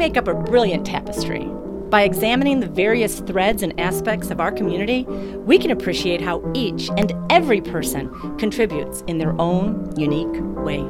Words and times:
make 0.00 0.16
up 0.16 0.28
a 0.28 0.32
brilliant 0.32 0.86
tapestry. 0.86 1.44
By 1.90 2.04
examining 2.04 2.60
the 2.60 2.66
various 2.66 3.20
threads 3.20 3.62
and 3.62 3.78
aspects 3.78 4.30
of 4.30 4.40
our 4.40 4.50
community, 4.50 5.04
we 5.04 5.58
can 5.58 5.70
appreciate 5.70 6.22
how 6.22 6.42
each 6.54 6.88
and 6.96 7.12
every 7.28 7.60
person 7.60 8.08
contributes 8.38 9.02
in 9.08 9.18
their 9.18 9.38
own 9.38 9.94
unique 9.98 10.40
way. 10.64 10.80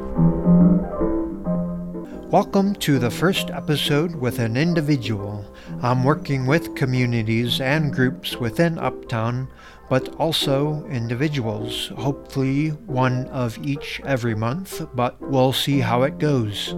Welcome 2.28 2.76
to 2.76 3.00
the 3.00 3.10
first 3.10 3.50
episode 3.50 4.14
with 4.14 4.38
an 4.38 4.56
individual. 4.56 5.44
I'm 5.82 6.04
working 6.04 6.46
with 6.46 6.76
communities 6.76 7.60
and 7.60 7.92
groups 7.92 8.36
within 8.36 8.78
Uptown 8.78 9.48
but 9.90 10.14
also 10.20 10.86
individuals, 10.86 11.88
hopefully 11.98 12.68
one 12.86 13.26
of 13.26 13.58
each 13.58 14.00
every 14.06 14.36
month, 14.36 14.86
but 14.94 15.20
we'll 15.20 15.52
see 15.52 15.80
how 15.80 16.04
it 16.04 16.16
goes. 16.18 16.76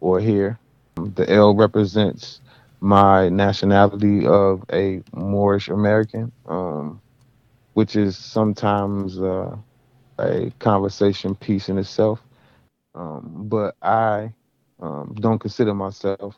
or 0.00 0.20
hear. 0.20 0.58
The 0.96 1.30
L 1.30 1.54
represents 1.54 2.40
my 2.80 3.28
nationality 3.28 4.26
of 4.26 4.64
a 4.72 5.02
Moorish 5.14 5.68
American, 5.68 6.32
um, 6.46 7.00
which 7.74 7.96
is 7.96 8.16
sometimes 8.16 9.18
uh, 9.20 9.56
a 10.18 10.50
conversation 10.58 11.34
piece 11.34 11.68
in 11.68 11.78
itself. 11.78 12.20
Um, 12.94 13.46
but 13.48 13.76
I 13.82 14.32
um, 14.80 15.14
don't 15.20 15.38
consider 15.38 15.74
myself 15.74 16.36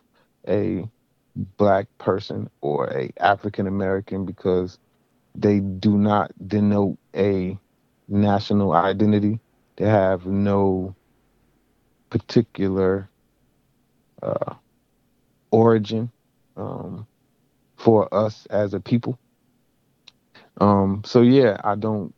a 0.48 0.88
black 1.56 1.86
person 1.98 2.48
or 2.60 2.86
a 2.90 3.10
African 3.18 3.66
American 3.66 4.24
because 4.24 4.78
they 5.40 5.60
do 5.60 5.96
not 5.96 6.32
denote 6.46 6.98
a 7.16 7.58
national 8.08 8.72
identity. 8.72 9.40
They 9.76 9.86
have 9.86 10.26
no 10.26 10.94
particular 12.10 13.08
uh, 14.22 14.54
origin 15.50 16.10
um, 16.56 17.06
for 17.76 18.12
us 18.12 18.46
as 18.50 18.74
a 18.74 18.80
people. 18.80 19.18
Um, 20.60 21.02
so 21.06 21.22
yeah, 21.22 21.58
I 21.64 21.74
don't, 21.74 22.12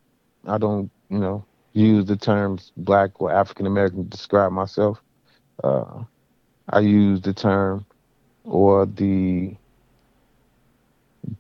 I 0.46 0.58
don't, 0.58 0.90
you 1.08 1.18
know, 1.18 1.44
use 1.72 2.06
the 2.06 2.16
terms 2.16 2.72
black 2.76 3.20
or 3.20 3.32
African 3.32 3.66
American 3.66 4.04
to 4.04 4.10
describe 4.10 4.50
myself. 4.50 5.00
Uh, 5.62 6.02
I 6.68 6.80
use 6.80 7.20
the 7.20 7.32
term 7.32 7.86
or 8.44 8.86
the 8.86 9.54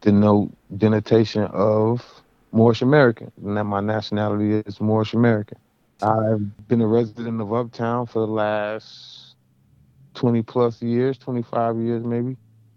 denote 0.00 0.52
denotation 0.76 1.44
of 1.44 2.22
Moorish 2.52 2.82
American, 2.82 3.32
and 3.44 3.56
that 3.56 3.64
my 3.64 3.80
nationality 3.80 4.62
is 4.66 4.80
Moorish 4.80 5.14
American. 5.14 5.58
I've 6.02 6.68
been 6.68 6.80
a 6.80 6.86
resident 6.86 7.40
of 7.40 7.52
Uptown 7.52 8.06
for 8.06 8.26
the 8.26 8.32
last 8.32 9.36
20 10.14 10.42
plus 10.42 10.82
years, 10.82 11.16
25 11.18 11.78
years 11.78 12.04
maybe. 12.04 12.36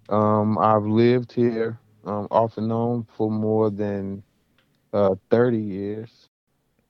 Um, 0.10 0.58
I've 0.60 0.86
lived 0.86 1.32
here 1.32 1.80
um, 2.06 2.28
off 2.30 2.58
and 2.58 2.72
on 2.72 3.08
for 3.18 3.32
more 3.32 3.70
than 3.70 4.24
uh, 4.94 5.16
30 5.32 5.58
years. 5.58 6.30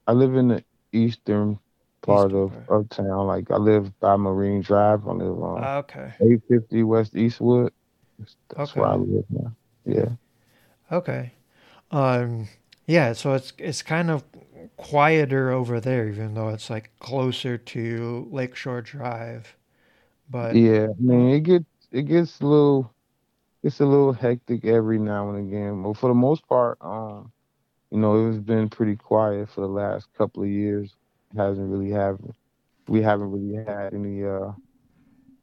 I 0.07 0.11
live 0.11 0.35
in 0.35 0.49
the 0.49 0.63
eastern 0.91 1.59
part 2.01 2.33
of 2.33 2.53
Uptown. 2.69 3.25
Like 3.27 3.49
I 3.49 3.57
live 3.57 3.97
by 3.99 4.15
Marine 4.17 4.61
Drive. 4.61 5.07
I 5.07 5.11
live 5.11 5.41
on 5.41 5.63
uh, 5.63 5.77
okay. 5.77 6.13
850 6.19 6.83
West 6.83 7.15
Eastwood. 7.15 7.73
That's 8.19 8.71
okay. 8.71 8.79
where 8.79 8.89
I 8.89 8.95
live 8.95 9.25
now. 9.29 9.55
Yeah. 9.85 10.15
Okay. 10.91 11.33
Um, 11.91 12.47
yeah, 12.87 13.13
so 13.13 13.33
it's 13.33 13.53
it's 13.57 13.81
kind 13.83 14.11
of 14.11 14.23
quieter 14.77 15.51
over 15.51 15.79
there, 15.79 16.07
even 16.07 16.33
though 16.35 16.49
it's 16.49 16.69
like 16.69 16.91
closer 16.99 17.57
to 17.57 18.27
Lakeshore 18.31 18.81
Drive. 18.81 19.55
But 20.29 20.57
yeah, 20.57 20.87
I 20.89 21.01
mean 21.01 21.29
it 21.35 21.41
gets 21.41 21.65
it 21.91 22.03
gets 22.03 22.39
a 22.41 22.45
little 22.47 22.93
it's 23.63 23.79
a 23.81 23.85
little 23.85 24.13
hectic 24.13 24.65
every 24.65 24.99
now 24.99 25.29
and 25.31 25.39
again. 25.49 25.83
But 25.83 25.97
for 25.97 26.09
the 26.09 26.15
most 26.15 26.47
part, 26.47 26.77
um, 26.81 27.31
you 27.91 27.99
know, 27.99 28.29
it's 28.29 28.39
been 28.39 28.69
pretty 28.69 28.95
quiet 28.97 29.49
for 29.49 29.61
the 29.61 29.67
last 29.67 30.07
couple 30.17 30.43
of 30.43 30.49
years. 30.49 30.95
It 31.33 31.37
hasn't 31.37 31.69
really 31.71 31.91
have 31.91 32.19
we 32.87 33.01
haven't 33.01 33.31
really 33.31 33.65
had 33.65 33.93
any 33.93 34.25
uh 34.25 34.53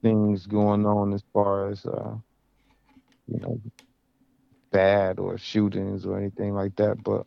things 0.02 0.46
going 0.46 0.87
on 0.87 1.12
as 1.14 1.22
far 1.32 1.70
as 1.70 1.84
uh 1.87 2.17
you 3.26 3.38
know 3.40 3.61
bad 4.72 5.20
or 5.20 5.38
shootings 5.38 6.06
or 6.06 6.19
anything 6.19 6.54
like 6.54 6.76
that. 6.76 7.02
But 7.04 7.26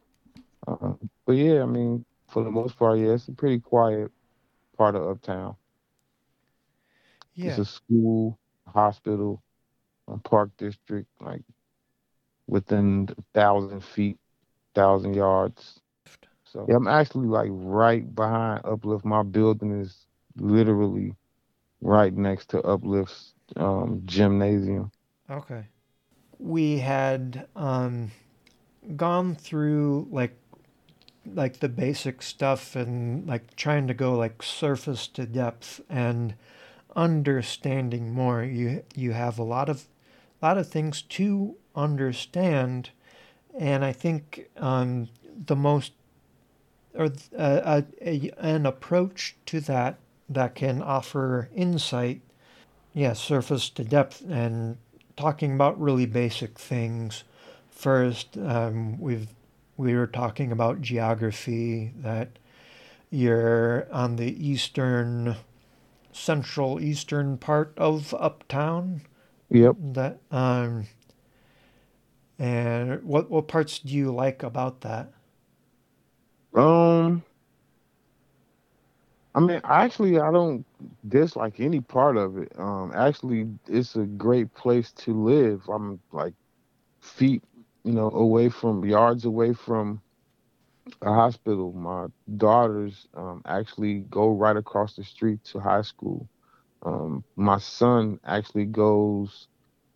um, 0.67 1.09
but 1.25 1.33
yeah, 1.33 1.63
I 1.63 1.65
mean, 1.65 2.05
for 2.29 2.43
the 2.43 2.51
most 2.51 2.77
part, 2.77 2.99
yeah, 2.99 3.13
it's 3.13 3.27
a 3.29 3.33
pretty 3.33 3.59
quiet 3.59 4.11
part 4.77 4.95
of 4.95 5.07
Uptown. 5.07 5.55
Yeah. 7.35 7.49
It's 7.49 7.59
a 7.59 7.65
school, 7.65 8.39
hospital, 8.67 9.43
a 10.07 10.17
park 10.17 10.51
district, 10.57 11.09
like 11.21 11.43
within 12.47 13.09
a 13.17 13.23
thousand 13.33 13.83
feet, 13.83 14.17
thousand 14.75 15.15
yards. 15.15 15.81
So 16.45 16.65
yeah, 16.69 16.75
I'm 16.75 16.87
actually 16.87 17.27
like 17.27 17.49
right 17.51 18.13
behind 18.15 18.61
Uplift. 18.65 19.05
My 19.05 19.23
building 19.23 19.79
is 19.79 20.07
literally 20.37 21.15
right 21.81 22.13
next 22.13 22.49
to 22.51 22.61
Uplift's 22.61 23.35
um, 23.57 24.01
gymnasium. 24.05 24.91
Okay 25.29 25.67
we 26.39 26.79
had 26.79 27.47
um, 27.55 28.11
gone 28.95 29.35
through 29.35 30.07
like 30.11 30.35
like 31.33 31.59
the 31.59 31.69
basic 31.69 32.21
stuff 32.21 32.75
and 32.75 33.27
like 33.27 33.55
trying 33.55 33.87
to 33.87 33.93
go 33.93 34.15
like 34.15 34.43
surface 34.43 35.07
to 35.07 35.25
depth 35.25 35.81
and 35.89 36.35
understanding 36.95 38.13
more. 38.13 38.43
You 38.43 38.83
you 38.95 39.13
have 39.13 39.39
a 39.39 39.43
lot 39.43 39.69
of 39.69 39.85
lot 40.41 40.57
of 40.57 40.67
things 40.69 41.01
to 41.01 41.55
understand. 41.75 42.89
And 43.57 43.85
i 43.85 43.93
think 43.93 44.49
um, 44.57 45.07
the 45.45 45.55
most 45.55 45.93
or 46.93 47.09
uh, 47.37 47.81
a, 48.01 48.31
an 48.37 48.65
approach 48.65 49.35
to 49.47 49.59
that 49.61 49.97
that 50.29 50.55
can 50.55 50.81
offer 50.81 51.49
insight, 51.53 52.21
yeah, 52.93 53.13
surface 53.13 53.69
to 53.71 53.83
depth, 53.83 54.23
and 54.29 54.77
talking 55.17 55.53
about 55.53 55.79
really 55.79 56.05
basic 56.05 56.57
things. 56.59 57.23
First, 57.69 58.37
um, 58.37 58.99
we've 58.99 59.27
we 59.77 59.93
were 59.95 60.07
talking 60.07 60.51
about 60.51 60.81
geography 60.81 61.91
that 61.97 62.39
you're 63.09 63.87
on 63.91 64.15
the 64.15 64.47
eastern, 64.47 65.35
central 66.11 66.79
eastern 66.79 67.37
part 67.37 67.73
of 67.77 68.13
Uptown. 68.13 69.01
Yep. 69.49 69.75
That 69.79 70.19
um. 70.31 70.87
And 72.37 73.03
what 73.03 73.29
what 73.29 73.47
parts 73.47 73.79
do 73.79 73.93
you 73.93 74.13
like 74.13 74.43
about 74.43 74.81
that? 74.81 75.13
Um, 76.53 77.23
I 79.35 79.41
mean, 79.41 79.61
actually, 79.65 80.19
I 80.19 80.31
don't 80.31 80.65
dislike 81.07 81.59
any 81.59 81.81
part 81.81 82.17
of 82.17 82.37
it. 82.37 82.53
Um, 82.59 82.91
actually, 82.95 83.47
it's 83.67 83.95
a 83.95 84.05
great 84.05 84.53
place 84.55 84.93
to 85.05 85.13
live. 85.13 85.69
I'm 85.69 86.01
like 86.11 86.33
feet, 87.01 87.43
you 87.83 87.93
know, 87.93 88.11
away 88.11 88.49
from 88.49 88.85
yards 88.85 89.25
away 89.25 89.53
from 89.53 90.01
a 91.01 91.13
hospital. 91.13 91.73
My 91.73 92.07
daughters 92.37 93.07
um, 93.15 93.41
actually 93.45 94.01
go 94.09 94.31
right 94.33 94.57
across 94.57 94.95
the 94.95 95.03
street 95.03 95.43
to 95.45 95.59
high 95.59 95.81
school. 95.83 96.29
Um, 96.83 97.23
my 97.35 97.59
son 97.59 98.19
actually 98.25 98.65
goes 98.65 99.47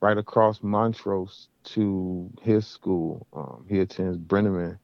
right 0.01 0.18
across 0.18 0.63
Montrose 0.63 1.50
to 1.65 2.31
his 2.42 2.68
school. 2.68 3.27
Um, 3.33 3.65
he 3.69 3.80
attends 3.80 4.18
Brennemann. 4.18 4.80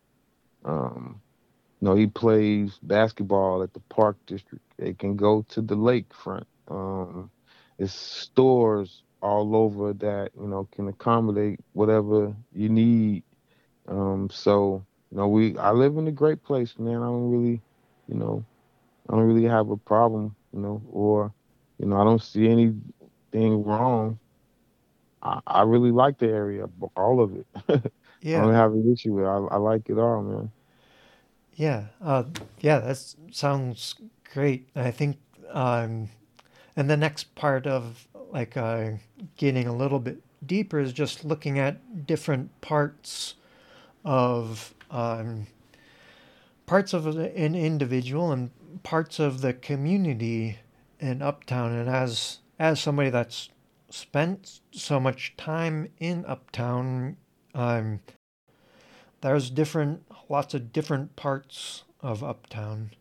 Um, 0.65 1.21
you 1.81 1.87
know, 1.87 1.95
he 1.95 2.07
plays 2.07 2.79
basketball 2.83 3.63
at 3.63 3.73
the 3.73 3.79
Park 3.89 4.17
District. 4.25 4.63
They 4.77 4.93
can 4.93 5.15
go 5.15 5.43
to 5.49 5.61
the 5.61 5.75
lakefront. 5.75 6.45
Um, 6.67 7.29
it's 7.77 7.93
stores 7.93 9.03
all 9.21 9.55
over 9.55 9.93
that 9.93 10.29
you 10.39 10.47
know 10.47 10.67
can 10.71 10.87
accommodate 10.87 11.59
whatever 11.73 12.35
you 12.53 12.69
need. 12.69 13.23
Um, 13.87 14.29
so 14.31 14.85
you 15.11 15.17
know, 15.17 15.27
we 15.27 15.57
I 15.57 15.71
live 15.71 15.97
in 15.97 16.07
a 16.07 16.11
great 16.11 16.43
place, 16.43 16.77
man. 16.77 16.97
I 16.97 17.05
don't 17.05 17.31
really, 17.31 17.61
you 18.07 18.15
know, 18.15 18.45
I 19.09 19.13
don't 19.13 19.27
really 19.27 19.47
have 19.47 19.69
a 19.69 19.77
problem, 19.77 20.35
you 20.53 20.59
know, 20.59 20.81
or 20.91 21.33
you 21.79 21.85
know, 21.87 21.97
I 21.97 22.03
don't 22.03 22.21
see 22.21 22.47
anything 22.47 23.63
wrong. 23.63 24.19
I, 25.21 25.39
I 25.47 25.61
really 25.63 25.91
like 25.91 26.19
the 26.19 26.27
area, 26.27 26.67
all 26.95 27.21
of 27.21 27.35
it. 27.35 27.47
yeah. 28.21 28.39
I 28.39 28.41
don't 28.41 28.53
have 28.53 28.73
an 28.73 28.91
issue 28.91 29.13
with 29.13 29.25
it. 29.25 29.27
I, 29.27 29.55
I 29.55 29.57
like 29.57 29.89
it 29.89 29.97
all, 29.97 30.21
man. 30.23 30.51
Yeah, 31.55 31.85
uh, 32.01 32.23
yeah, 32.59 32.79
that 32.79 33.15
sounds 33.31 33.95
great. 34.33 34.69
I 34.75 34.91
think, 34.91 35.17
um, 35.51 36.09
and 36.75 36.89
the 36.89 36.97
next 36.97 37.33
part 37.35 37.65
of 37.65 38.07
like 38.31 38.57
uh, 38.57 38.91
getting 39.37 39.67
a 39.67 39.75
little 39.75 39.99
bit 39.99 40.21
deeper 40.45 40.79
is 40.79 40.91
just 40.91 41.23
looking 41.23 41.57
at 41.57 42.05
different 42.05 42.59
parts 42.61 43.35
of 44.03 44.73
um, 44.91 45.47
parts 46.65 46.93
of 46.93 47.07
an 47.07 47.55
individual 47.55 48.31
and 48.31 48.51
parts 48.83 49.19
of 49.19 49.41
the 49.41 49.53
community 49.53 50.59
in 50.99 51.21
Uptown. 51.21 51.71
And 51.71 51.89
as 51.89 52.39
as 52.59 52.79
somebody 52.81 53.09
that's 53.09 53.49
spent 53.89 54.59
so 54.71 54.99
much 54.99 55.33
time 55.37 55.89
in 55.99 56.25
Uptown, 56.25 57.17
um, 57.53 58.01
there's 59.21 59.49
different 59.49 60.03
lots 60.29 60.53
of 60.53 60.71
different 60.71 61.15
parts 61.15 61.83
of 62.01 62.23
Uptown. 62.23 62.91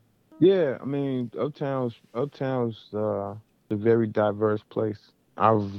Yeah, 0.40 0.78
I 0.80 0.84
mean, 0.84 1.30
Uptown's 1.38 1.94
Uptown's 2.14 2.88
uh, 2.92 3.34
a 3.70 3.76
very 3.76 4.06
diverse 4.06 4.62
place. 4.68 5.12
I've 5.36 5.72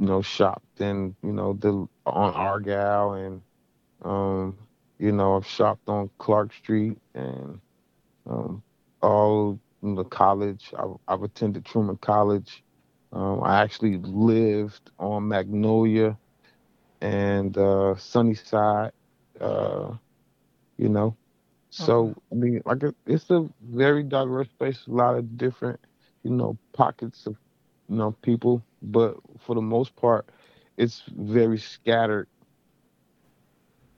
you 0.00 0.06
know 0.06 0.22
shopped 0.22 0.80
in 0.80 1.14
you 1.22 1.32
know 1.32 1.52
the 1.54 1.86
on 2.06 2.34
Argyle 2.34 3.12
and 3.12 3.42
um, 4.02 4.58
you 4.98 5.12
know 5.12 5.36
I've 5.36 5.46
shopped 5.46 5.88
on 5.88 6.10
Clark 6.18 6.52
Street 6.54 6.98
and 7.14 7.60
um, 8.28 8.62
all 9.02 9.58
the 9.82 10.04
college. 10.04 10.72
I've, 10.78 10.96
I've 11.06 11.22
attended 11.22 11.64
Truman 11.64 11.96
College. 11.96 12.62
Um, 13.12 13.42
I 13.42 13.62
actually 13.62 13.96
lived 13.98 14.90
on 14.98 15.28
Magnolia 15.28 16.16
and 17.00 17.56
uh, 17.56 17.96
Sunnyside. 17.96 18.92
Uh, 19.40 19.92
you 20.78 20.88
know. 20.88 21.16
So 21.70 22.14
I 22.32 22.36
mean, 22.36 22.62
like 22.66 22.82
it's 23.06 23.30
a 23.30 23.48
very 23.62 24.02
diverse 24.04 24.48
space, 24.48 24.86
a 24.86 24.92
lot 24.92 25.16
of 25.16 25.38
different, 25.38 25.80
you 26.22 26.30
know, 26.30 26.58
pockets 26.72 27.26
of, 27.26 27.36
you 27.88 27.96
know, 27.96 28.12
people, 28.22 28.62
but 28.82 29.16
for 29.40 29.54
the 29.54 29.62
most 29.62 29.96
part, 29.96 30.26
it's 30.78 31.02
very 31.16 31.58
scattered. 31.58 32.28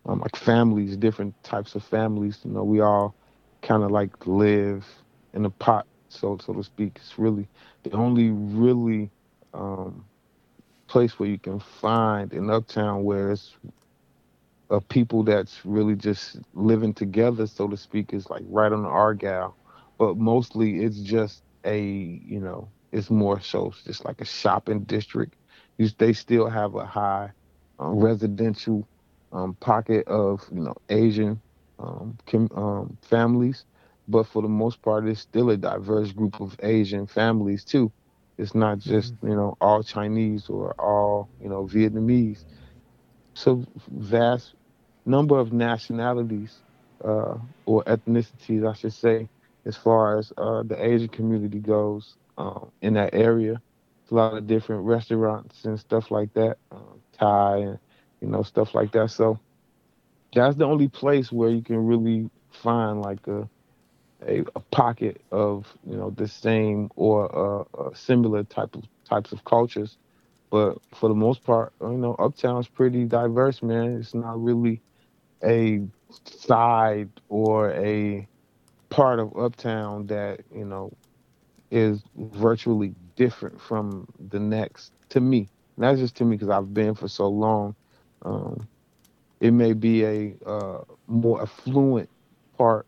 Um, 0.07 0.21
like 0.21 0.37
families, 0.37 0.97
different 0.97 1.35
types 1.45 1.75
of 1.75 1.85
families. 1.85 2.41
You 2.45 2.53
know, 2.53 2.65
we 2.65 2.81
all 2.81 3.15
kind 3.63 3.83
of 3.85 3.91
like 3.91 4.27
live 4.27 4.87
in 5.35 5.45
a 5.47 5.51
pot, 5.51 5.87
so 6.09 6.39
so 6.39 6.55
to 6.55 6.65
speak. 6.65 6.95
It's 6.97 7.19
really 7.19 7.49
the 7.85 7.93
only 7.93 8.31
really 8.31 9.11
um, 9.55 10.05
place 10.89 11.19
where 11.19 11.29
you 11.29 11.39
can 11.39 11.61
find 11.61 12.33
in 12.33 12.51
Uptown 12.51 13.05
where 13.05 13.31
it's 13.31 13.57
of 14.71 14.89
people 14.89 15.25
that's 15.25 15.61
really 15.67 15.97
just 15.97 16.39
living 16.55 16.95
together, 16.95 17.47
so 17.47 17.69
to 17.69 17.77
speak, 17.77 18.15
is 18.15 18.31
like 18.31 18.43
right 18.49 18.73
on 18.73 18.83
the 18.83 18.89
Argyle. 18.89 19.57
But 19.99 20.17
mostly 20.17 20.85
it's 20.85 21.01
just 21.01 21.43
a, 21.65 21.83
you 21.83 22.41
know, 22.41 22.69
it's 22.93 23.11
more 23.11 23.41
so 23.41 23.75
just 23.85 24.05
like 24.05 24.21
a 24.21 24.25
shopping 24.25 24.81
district. 24.85 25.35
You, 25.77 25.89
they 25.99 26.13
still 26.13 26.49
have 26.49 26.75
a 26.75 26.87
high 26.87 27.31
um, 27.79 27.99
residential 27.99 28.89
um, 29.33 29.55
pocket 29.55 30.07
of, 30.07 30.47
you 30.53 30.61
know, 30.61 30.77
Asian 30.89 31.41
um, 31.79 32.17
com- 32.27 32.51
um, 32.55 32.97
families. 33.03 33.65
But 34.09 34.27
for 34.27 34.43
the 34.43 34.49
most 34.49 34.83
part, 34.83 35.07
it's 35.07 35.21
still 35.21 35.51
a 35.51 35.57
diverse 35.57 36.13
group 36.13 36.41
of 36.41 36.57
Asian 36.63 37.07
families 37.07 37.65
too. 37.65 37.93
It's 38.39 38.55
not 38.55 38.79
just, 38.79 39.15
mm-hmm. 39.17 39.29
you 39.29 39.37
know, 39.37 39.57
all 39.61 39.83
Chinese 39.83 40.49
or 40.49 40.75
all, 40.81 41.29
you 41.43 41.49
know, 41.49 41.67
Vietnamese. 41.67 42.45
So 43.35 43.65
vast 43.91 44.55
number 45.11 45.39
of 45.39 45.53
nationalities 45.53 46.59
uh, 47.05 47.37
or 47.67 47.85
ethnicities, 47.85 48.69
I 48.69 48.75
should 48.75 48.93
say, 48.95 49.29
as 49.67 49.77
far 49.77 50.19
as 50.19 50.33
uh, 50.39 50.63
the 50.63 50.83
Asian 50.83 51.09
community 51.09 51.61
goes 51.61 52.17
um, 52.39 52.71
in 52.81 52.95
that 52.95 53.15
area. 53.15 53.61
It's 54.03 54.13
a 54.13 54.15
lot 54.15 54.37
of 54.37 54.47
different 54.47 54.85
restaurants 54.85 55.65
and 55.65 55.79
stuff 55.79 56.11
like 56.11 56.33
that, 56.35 56.59
um, 56.73 57.01
Thai 57.19 57.57
and 57.59 57.79
you 58.21 58.29
know 58.29 58.43
stuff 58.43 58.75
like 58.75 58.93
that. 58.93 59.11
So 59.11 59.39
that's 60.35 60.57
the 60.57 60.65
only 60.65 60.89
place 60.89 61.33
where 61.33 61.51
you 61.51 61.63
can 61.63 61.87
really 61.87 62.31
find 62.63 63.03
like 63.03 63.27
a 63.27 63.49
a, 64.27 64.45
a 64.55 64.61
pocket 64.71 65.21
of 65.33 65.67
you 65.87 65.97
know 65.97 66.11
the 66.11 66.29
same 66.29 66.91
or 66.97 67.65
uh, 67.79 67.95
similar 67.95 68.45
type 68.45 68.75
of 68.75 68.85
types 69.09 69.33
of 69.33 69.45
cultures. 69.45 69.97
But 70.51 70.79
for 70.95 71.09
the 71.09 71.15
most 71.15 71.45
part, 71.45 71.73
you 71.81 71.97
know, 71.97 72.15
Uptown's 72.19 72.69
pretty 72.69 73.05
diverse, 73.05 73.63
man. 73.63 73.99
It's 74.01 74.15
not 74.15 74.43
really 74.43 74.81
a 75.45 75.81
side 76.25 77.11
or 77.29 77.71
a 77.73 78.27
part 78.91 79.19
of 79.21 79.37
Uptown 79.37 80.07
that 80.09 80.41
you 80.55 80.65
know 80.65 80.93
is 81.71 82.03
virtually 82.17 82.95
different 83.17 83.61
from 83.61 84.07
the 84.31 84.41
next 84.41 84.93
to 85.11 85.21
me. 85.21 85.49
not 85.77 85.97
just 85.97 86.17
to 86.17 86.25
me 86.25 86.37
because 86.37 86.51
I've 86.51 86.75
been 86.75 86.95
for 86.95 87.09
so 87.09 87.29
long. 87.29 87.75
Um, 88.23 88.69
it 89.41 89.53
may 89.53 89.73
be 89.73 90.05
a 90.05 90.35
uh, 90.47 90.81
more 91.07 91.43
affluent 91.43 92.09
part 92.59 92.87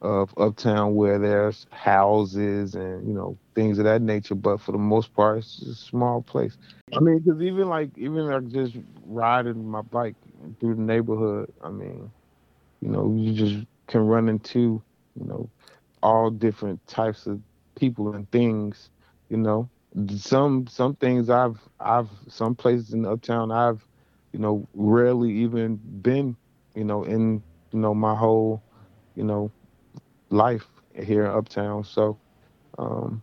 of 0.00 0.32
Uptown 0.36 0.94
where 0.94 1.18
there's 1.18 1.66
houses 1.70 2.74
and 2.74 3.06
you 3.06 3.14
know 3.14 3.36
things 3.54 3.78
of 3.78 3.84
that 3.84 4.02
nature, 4.02 4.34
but 4.34 4.60
for 4.60 4.72
the 4.72 4.78
most 4.78 5.14
part, 5.14 5.38
it's 5.38 5.62
a 5.62 5.74
small 5.74 6.22
place. 6.22 6.56
I 6.94 7.00
mean, 7.00 7.18
because 7.18 7.40
even 7.42 7.68
like 7.68 7.90
even 7.96 8.26
like 8.26 8.48
just 8.48 8.76
riding 9.06 9.68
my 9.68 9.82
bike 9.82 10.16
through 10.50 10.74
the 10.74 10.80
neighborhood, 10.82 11.52
I 11.62 11.70
mean, 11.70 12.10
you 12.80 12.88
know, 12.88 13.14
you 13.16 13.32
just 13.32 13.66
can 13.86 14.00
run 14.06 14.28
into 14.28 14.82
you 15.14 15.24
know 15.26 15.50
all 16.02 16.30
different 16.30 16.84
types 16.86 17.26
of 17.26 17.40
people 17.76 18.14
and 18.14 18.30
things. 18.30 18.90
You 19.28 19.36
know, 19.38 19.68
some 20.08 20.66
some 20.66 20.94
things 20.96 21.30
I've 21.30 21.58
I've 21.80 22.10
some 22.28 22.54
places 22.54 22.92
in 22.92 23.04
Uptown 23.04 23.50
I've 23.50 23.86
you 24.32 24.38
know 24.38 24.66
rarely 24.74 25.30
even 25.32 25.76
been 26.02 26.36
you 26.74 26.84
know 26.84 27.04
in 27.04 27.42
you 27.72 27.78
know 27.78 27.94
my 27.94 28.14
whole 28.14 28.62
you 29.14 29.24
know 29.24 29.50
life 30.30 30.66
here 30.94 31.24
in 31.24 31.30
Uptown. 31.30 31.84
So, 31.84 32.18
um, 32.78 33.22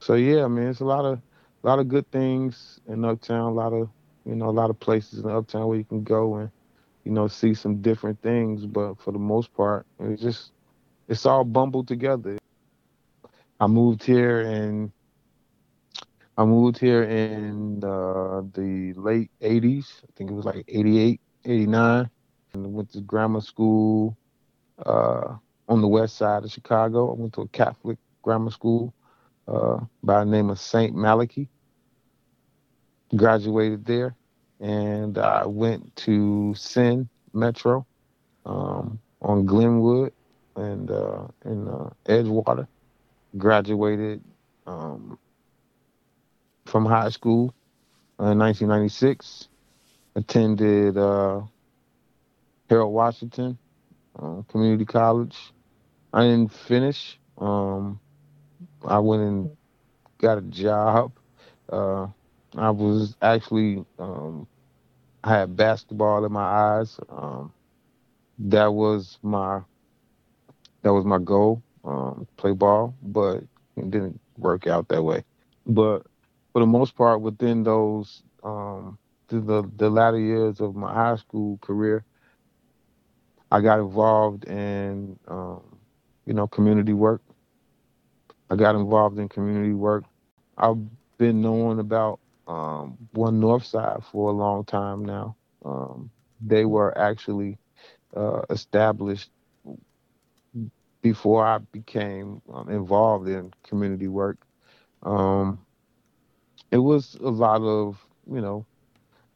so 0.00 0.14
yeah, 0.14 0.44
I 0.44 0.48
mean, 0.48 0.68
it's 0.68 0.80
a 0.80 0.84
lot 0.84 1.04
of 1.04 1.20
a 1.62 1.66
lot 1.66 1.78
of 1.78 1.88
good 1.88 2.10
things 2.10 2.80
in 2.86 3.04
Uptown. 3.04 3.52
A 3.52 3.54
lot 3.54 3.72
of 3.72 3.88
you 4.26 4.34
know 4.34 4.48
a 4.48 4.50
lot 4.50 4.70
of 4.70 4.78
places 4.78 5.20
in 5.20 5.30
Uptown 5.30 5.68
where 5.68 5.78
you 5.78 5.84
can 5.84 6.02
go 6.02 6.36
and 6.36 6.50
you 7.06 7.12
know, 7.12 7.28
see 7.28 7.54
some 7.54 7.80
different 7.80 8.20
things. 8.20 8.66
But 8.66 9.00
for 9.00 9.12
the 9.12 9.18
most 9.18 9.54
part, 9.54 9.86
it's 10.00 10.20
just 10.20 10.50
it's 11.08 11.24
all 11.24 11.44
bumbled 11.44 11.86
together. 11.86 12.36
I 13.60 13.68
moved 13.68 14.02
here 14.02 14.40
and 14.40 14.90
I 16.36 16.44
moved 16.44 16.78
here 16.78 17.04
in 17.04 17.82
uh, 17.84 18.42
the 18.52 18.92
late 18.96 19.30
80s. 19.40 20.02
I 20.02 20.08
think 20.16 20.30
it 20.30 20.34
was 20.34 20.44
like 20.44 20.64
88, 20.68 21.20
89. 21.44 22.10
And 22.52 22.72
went 22.72 22.92
to 22.92 23.00
grammar 23.00 23.40
school 23.40 24.16
uh, 24.84 25.36
on 25.68 25.80
the 25.80 25.88
west 25.88 26.16
side 26.16 26.44
of 26.44 26.50
Chicago. 26.50 27.12
I 27.12 27.14
went 27.14 27.34
to 27.34 27.42
a 27.42 27.48
Catholic 27.48 27.98
grammar 28.22 28.50
school 28.50 28.92
uh, 29.46 29.78
by 30.02 30.24
the 30.24 30.30
name 30.30 30.50
of 30.50 30.58
St. 30.58 30.94
Malachy. 30.94 31.48
Graduated 33.14 33.84
there. 33.84 34.16
And 34.60 35.18
I 35.18 35.46
went 35.46 35.94
to 35.96 36.54
Senn 36.56 37.08
Metro 37.32 37.86
um, 38.44 38.98
on 39.20 39.44
Glenwood 39.44 40.12
and 40.56 40.90
uh, 40.90 41.26
in 41.44 41.68
uh, 41.68 41.90
Edgewater. 42.06 42.66
Graduated 43.36 44.22
um, 44.66 45.18
from 46.64 46.86
high 46.86 47.10
school 47.10 47.54
in 48.18 48.38
1996. 48.38 49.48
Attended 50.16 50.96
uh, 50.96 51.42
Harold 52.70 52.94
Washington 52.94 53.58
uh, 54.18 54.42
Community 54.48 54.84
College. 54.84 55.36
I 56.12 56.22
didn't 56.22 56.52
finish. 56.52 57.18
Um, 57.38 58.00
I 58.86 58.98
went 58.98 59.22
and 59.22 59.56
got 60.18 60.38
a 60.38 60.42
job. 60.42 61.12
Uh, 61.68 62.06
I 62.54 62.70
was 62.70 63.16
actually 63.22 63.84
um, 63.98 64.46
I 65.24 65.30
had 65.38 65.56
basketball 65.56 66.24
in 66.24 66.32
my 66.32 66.42
eyes. 66.44 66.98
Um, 67.08 67.52
that 68.38 68.72
was 68.72 69.18
my 69.22 69.60
that 70.82 70.92
was 70.92 71.04
my 71.04 71.18
goal, 71.18 71.62
um, 71.84 72.26
play 72.36 72.52
ball, 72.52 72.94
but 73.02 73.42
it 73.76 73.90
didn't 73.90 74.20
work 74.38 74.66
out 74.66 74.88
that 74.88 75.02
way. 75.02 75.24
But 75.66 76.06
for 76.52 76.60
the 76.60 76.66
most 76.66 76.94
part, 76.94 77.20
within 77.20 77.64
those 77.64 78.22
um, 78.42 78.98
the 79.28 79.68
the 79.76 79.90
latter 79.90 80.18
years 80.20 80.60
of 80.60 80.76
my 80.76 80.92
high 80.92 81.16
school 81.16 81.58
career, 81.60 82.04
I 83.50 83.60
got 83.60 83.80
involved 83.80 84.44
in 84.44 85.18
um, 85.28 85.62
you 86.26 86.34
know 86.34 86.46
community 86.46 86.92
work. 86.92 87.22
I 88.50 88.56
got 88.56 88.76
involved 88.76 89.18
in 89.18 89.28
community 89.28 89.72
work. 89.72 90.04
I've 90.56 90.78
been 91.18 91.42
knowing 91.42 91.80
about 91.80 92.20
um, 92.46 92.96
One 93.12 93.40
North 93.40 93.64
Side 93.64 94.02
for 94.10 94.30
a 94.30 94.32
long 94.32 94.64
time 94.64 95.04
now. 95.04 95.36
Um, 95.64 96.10
they 96.40 96.64
were 96.64 96.96
actually 96.96 97.58
uh, 98.14 98.42
established 98.50 99.30
before 101.02 101.46
I 101.46 101.58
became 101.58 102.42
um, 102.52 102.68
involved 102.68 103.28
in 103.28 103.52
community 103.62 104.08
work. 104.08 104.38
Um, 105.02 105.64
it 106.70 106.78
was 106.78 107.14
a 107.16 107.28
lot 107.28 107.62
of, 107.62 108.04
you 108.30 108.40
know, 108.40 108.66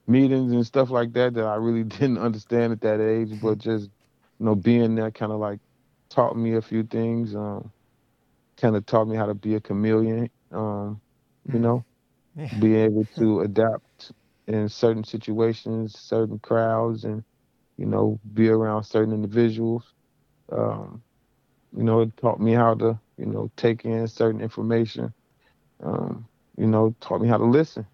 meetings 0.06 0.52
and 0.52 0.66
stuff 0.66 0.90
like 0.90 1.12
that 1.12 1.34
that 1.34 1.44
I 1.44 1.54
really 1.54 1.84
didn't 1.98 2.18
understand 2.18 2.72
at 2.72 2.80
that 2.80 3.00
age, 3.00 3.40
but 3.40 3.58
just, 3.68 3.84
you 4.38 4.46
know, 4.46 4.54
being 4.54 4.94
there 4.94 5.10
kind 5.10 5.32
of 5.32 5.38
like 5.38 5.60
taught 6.08 6.36
me 6.36 6.54
a 6.54 6.62
few 6.62 6.82
things, 6.82 7.34
um, 7.34 7.70
kind 8.56 8.76
of 8.76 8.84
taught 8.86 9.06
me 9.06 9.16
how 9.16 9.26
to 9.26 9.34
be 9.34 9.54
a 9.54 9.60
chameleon, 9.60 10.28
um, 10.52 11.00
you 11.46 11.58
mm. 11.58 11.60
know, 11.60 11.84
yeah. 12.40 12.58
be 12.58 12.76
able 12.76 13.06
to 13.18 13.40
adapt 13.40 14.12
in 14.46 14.68
certain 14.68 15.04
situations, 15.04 15.98
certain 15.98 16.38
crowds, 16.40 17.04
and, 17.04 17.24
you 17.76 17.86
know, 17.86 18.20
be 18.34 18.48
around 18.48 18.84
certain 18.84 19.14
individuals. 19.14 19.94
Um, 20.52 21.02
you 21.76 21.84
know, 21.84 22.00
it 22.00 22.16
taught 22.16 22.40
me 22.40 22.52
how 22.52 22.74
to, 22.76 22.98
you 23.18 23.26
know, 23.26 23.50
take 23.56 23.84
in 23.84 24.08
certain 24.08 24.40
information. 24.40 25.12
Um, 25.82 26.26
you 26.56 26.66
know, 26.66 26.94
taught 27.00 27.20
me 27.22 27.28
how 27.28 27.38
to 27.38 27.44
listen. 27.44 27.86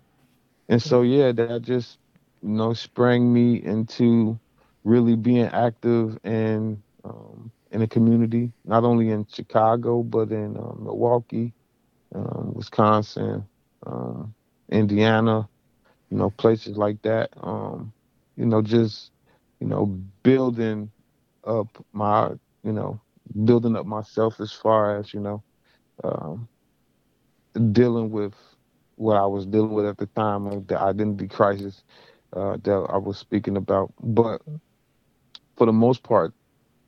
And 0.68 0.82
so 0.82 1.02
yeah, 1.02 1.32
that 1.32 1.62
just, 1.62 1.98
you 2.42 2.50
know, 2.50 2.72
sprang 2.74 3.32
me 3.32 3.62
into 3.62 4.38
really 4.84 5.16
being 5.16 5.46
active 5.46 6.18
and 6.24 6.82
um, 7.04 7.52
in 7.72 7.80
the 7.80 7.86
community, 7.86 8.52
not 8.64 8.84
only 8.84 9.10
in 9.10 9.26
Chicago 9.26 10.02
but 10.02 10.32
in 10.32 10.56
um, 10.56 10.80
Milwaukee, 10.84 11.54
um, 12.14 12.52
Wisconsin, 12.54 13.46
um, 13.86 14.34
Indiana, 14.70 15.48
you 16.10 16.16
know, 16.16 16.30
places 16.30 16.76
like 16.76 17.02
that. 17.02 17.30
Um, 17.42 17.92
you 18.36 18.46
know, 18.46 18.62
just 18.62 19.12
you 19.60 19.66
know, 19.66 19.86
building 20.22 20.90
up 21.44 21.68
my, 21.92 22.32
you 22.62 22.72
know, 22.72 23.00
building 23.44 23.76
up 23.76 23.86
myself 23.86 24.40
as 24.40 24.52
far 24.52 24.98
as 24.98 25.12
you 25.14 25.20
know 25.20 25.42
um, 26.04 26.48
dealing 27.72 28.10
with 28.10 28.34
what 28.96 29.16
I 29.16 29.26
was 29.26 29.46
dealing 29.46 29.72
with 29.72 29.86
at 29.86 29.98
the 29.98 30.06
time 30.06 30.46
of 30.46 30.66
the 30.66 30.78
identity 30.80 31.28
crisis 31.28 31.82
uh, 32.34 32.56
that 32.62 32.86
I 32.90 32.98
was 32.98 33.18
speaking 33.18 33.56
about. 33.56 33.92
But 34.02 34.42
for 35.56 35.66
the 35.66 35.72
most 35.72 36.02
part, 36.02 36.32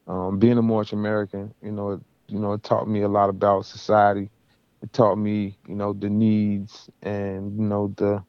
um, 0.07 0.39
being 0.39 0.59
a 0.59 0.63
Moorish 0.63 0.93
American, 0.93 1.55
you 1.63 1.73
know, 1.73 1.93
it, 1.93 2.01
you 2.29 2.39
know, 2.39 2.53
it 2.53 2.63
taught 2.63 2.89
me 2.89 3.03
a 3.03 3.09
lot 3.09 3.29
about 3.29 3.67
society. 3.67 4.31
It 4.83 4.93
taught 4.93 5.17
me, 5.17 5.59
you 5.67 5.75
know, 5.75 5.93
the 5.93 6.09
needs 6.11 6.91
and 7.03 7.59
you 7.59 7.65
know 7.65 7.93
the 7.97 8.25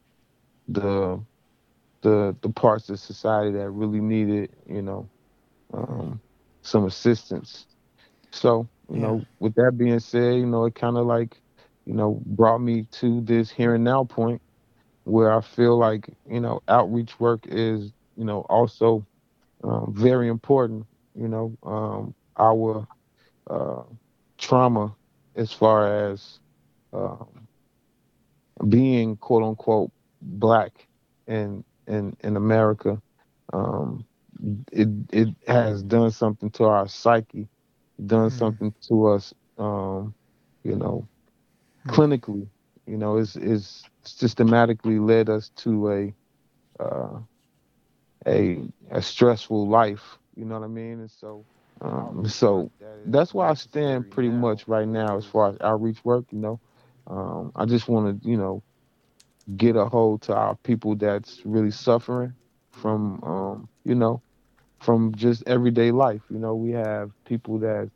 the 0.68 1.24
the 2.02 2.36
the 2.42 2.50
parts 2.50 2.88
of 2.90 2.98
society 3.00 3.52
that 3.52 3.70
really 3.70 4.00
needed, 4.00 4.54
you 4.66 4.82
know, 4.82 5.10
um, 5.72 6.20
some 6.62 6.84
assistance. 6.86 7.66
So, 8.32 8.68
you 8.88 8.96
yeah. 8.96 9.00
know, 9.00 9.26
with 9.40 9.54
that 9.54 9.76
being 9.76 9.98
said, 10.00 10.36
you 10.36 10.46
know, 10.46 10.64
it 10.66 10.74
kind 10.74 10.96
of 10.96 11.06
like, 11.06 11.40
you 11.86 11.94
know, 11.94 12.22
brought 12.26 12.58
me 12.60 12.84
to 12.92 13.20
this 13.22 13.50
here 13.50 13.74
and 13.74 13.84
now 13.84 14.04
point 14.04 14.42
where 15.04 15.32
I 15.32 15.40
feel 15.40 15.78
like, 15.78 16.08
you 16.28 16.40
know, 16.40 16.60
outreach 16.68 17.18
work 17.20 17.46
is, 17.46 17.92
you 18.16 18.24
know, 18.24 18.40
also 18.48 19.06
um, 19.64 19.92
very 19.96 20.28
important. 20.28 20.86
You 21.14 21.28
know, 21.28 21.56
um, 21.64 22.14
our 22.38 22.88
uh, 23.50 23.84
trauma 24.38 24.96
as 25.36 25.52
far 25.52 26.10
as 26.10 26.39
um, 26.92 27.46
being 28.68 29.16
quote 29.16 29.42
unquote 29.42 29.90
black 30.20 30.86
in 31.26 31.64
in 31.86 32.16
in 32.20 32.36
America, 32.36 33.00
um, 33.52 34.04
it 34.72 34.88
it 35.10 35.28
has 35.46 35.82
done 35.82 36.10
something 36.10 36.50
to 36.50 36.64
our 36.64 36.88
psyche 36.88 37.48
done 38.06 38.28
mm-hmm. 38.28 38.38
something 38.38 38.74
to 38.88 39.06
us, 39.08 39.34
um, 39.58 40.14
you 40.64 40.76
know, 40.76 41.06
mm-hmm. 41.86 41.90
clinically. 41.90 42.46
You 42.86 42.96
know, 42.96 43.18
is 43.18 43.36
is 43.36 43.84
systematically 44.02 44.98
led 44.98 45.28
us 45.28 45.50
to 45.56 45.90
a 45.90 46.14
uh, 46.82 47.18
a 48.26 48.62
a 48.90 49.02
stressful 49.02 49.68
life. 49.68 50.18
You 50.34 50.44
know 50.44 50.58
what 50.58 50.64
I 50.64 50.68
mean? 50.68 51.00
And 51.00 51.10
so, 51.10 51.44
um, 51.80 52.26
so 52.26 52.70
that's 53.06 53.32
why 53.32 53.50
I 53.50 53.54
stand 53.54 54.10
pretty 54.10 54.30
much 54.30 54.66
right 54.66 54.88
now 54.88 55.16
as 55.16 55.24
far 55.24 55.50
as 55.50 55.56
outreach 55.60 56.04
work. 56.04 56.24
You 56.30 56.38
know, 56.38 56.60
um, 57.06 57.52
I 57.56 57.64
just 57.66 57.88
want 57.88 58.22
to, 58.22 58.28
you 58.28 58.36
know, 58.36 58.62
get 59.56 59.76
a 59.76 59.86
hold 59.86 60.22
to 60.22 60.34
our 60.34 60.56
people 60.56 60.94
that's 60.96 61.42
really 61.44 61.70
suffering 61.70 62.34
from, 62.72 63.22
um, 63.22 63.68
you 63.84 63.94
know, 63.94 64.22
from 64.80 65.14
just 65.14 65.42
everyday 65.46 65.90
life. 65.90 66.22
You 66.30 66.38
know, 66.38 66.54
we 66.54 66.70
have 66.72 67.10
people 67.24 67.58
that 67.60 67.90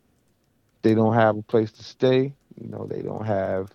they 0.83 0.93
don't 0.95 1.13
have 1.13 1.37
a 1.37 1.43
place 1.43 1.71
to 1.73 1.83
stay. 1.83 2.35
You 2.55 2.67
know, 2.69 2.87
they 2.87 3.01
don't 3.01 3.25
have 3.25 3.71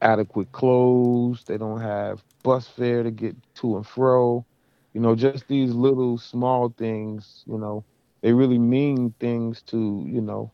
adequate 0.00 0.52
clothes. 0.52 1.44
They 1.44 1.56
don't 1.58 1.80
have 1.80 2.24
bus 2.42 2.68
fare 2.68 3.02
to 3.02 3.10
get 3.10 3.36
to 3.56 3.76
and 3.76 3.86
fro. 3.86 4.46
You 4.94 5.00
know, 5.00 5.14
just 5.14 5.46
these 5.48 5.72
little 5.74 6.18
small 6.18 6.68
things. 6.70 7.44
You 7.46 7.58
know, 7.58 7.84
they 8.22 8.32
really 8.32 8.58
mean 8.58 9.14
things 9.20 9.62
to 9.64 10.04
you 10.06 10.20
know 10.20 10.52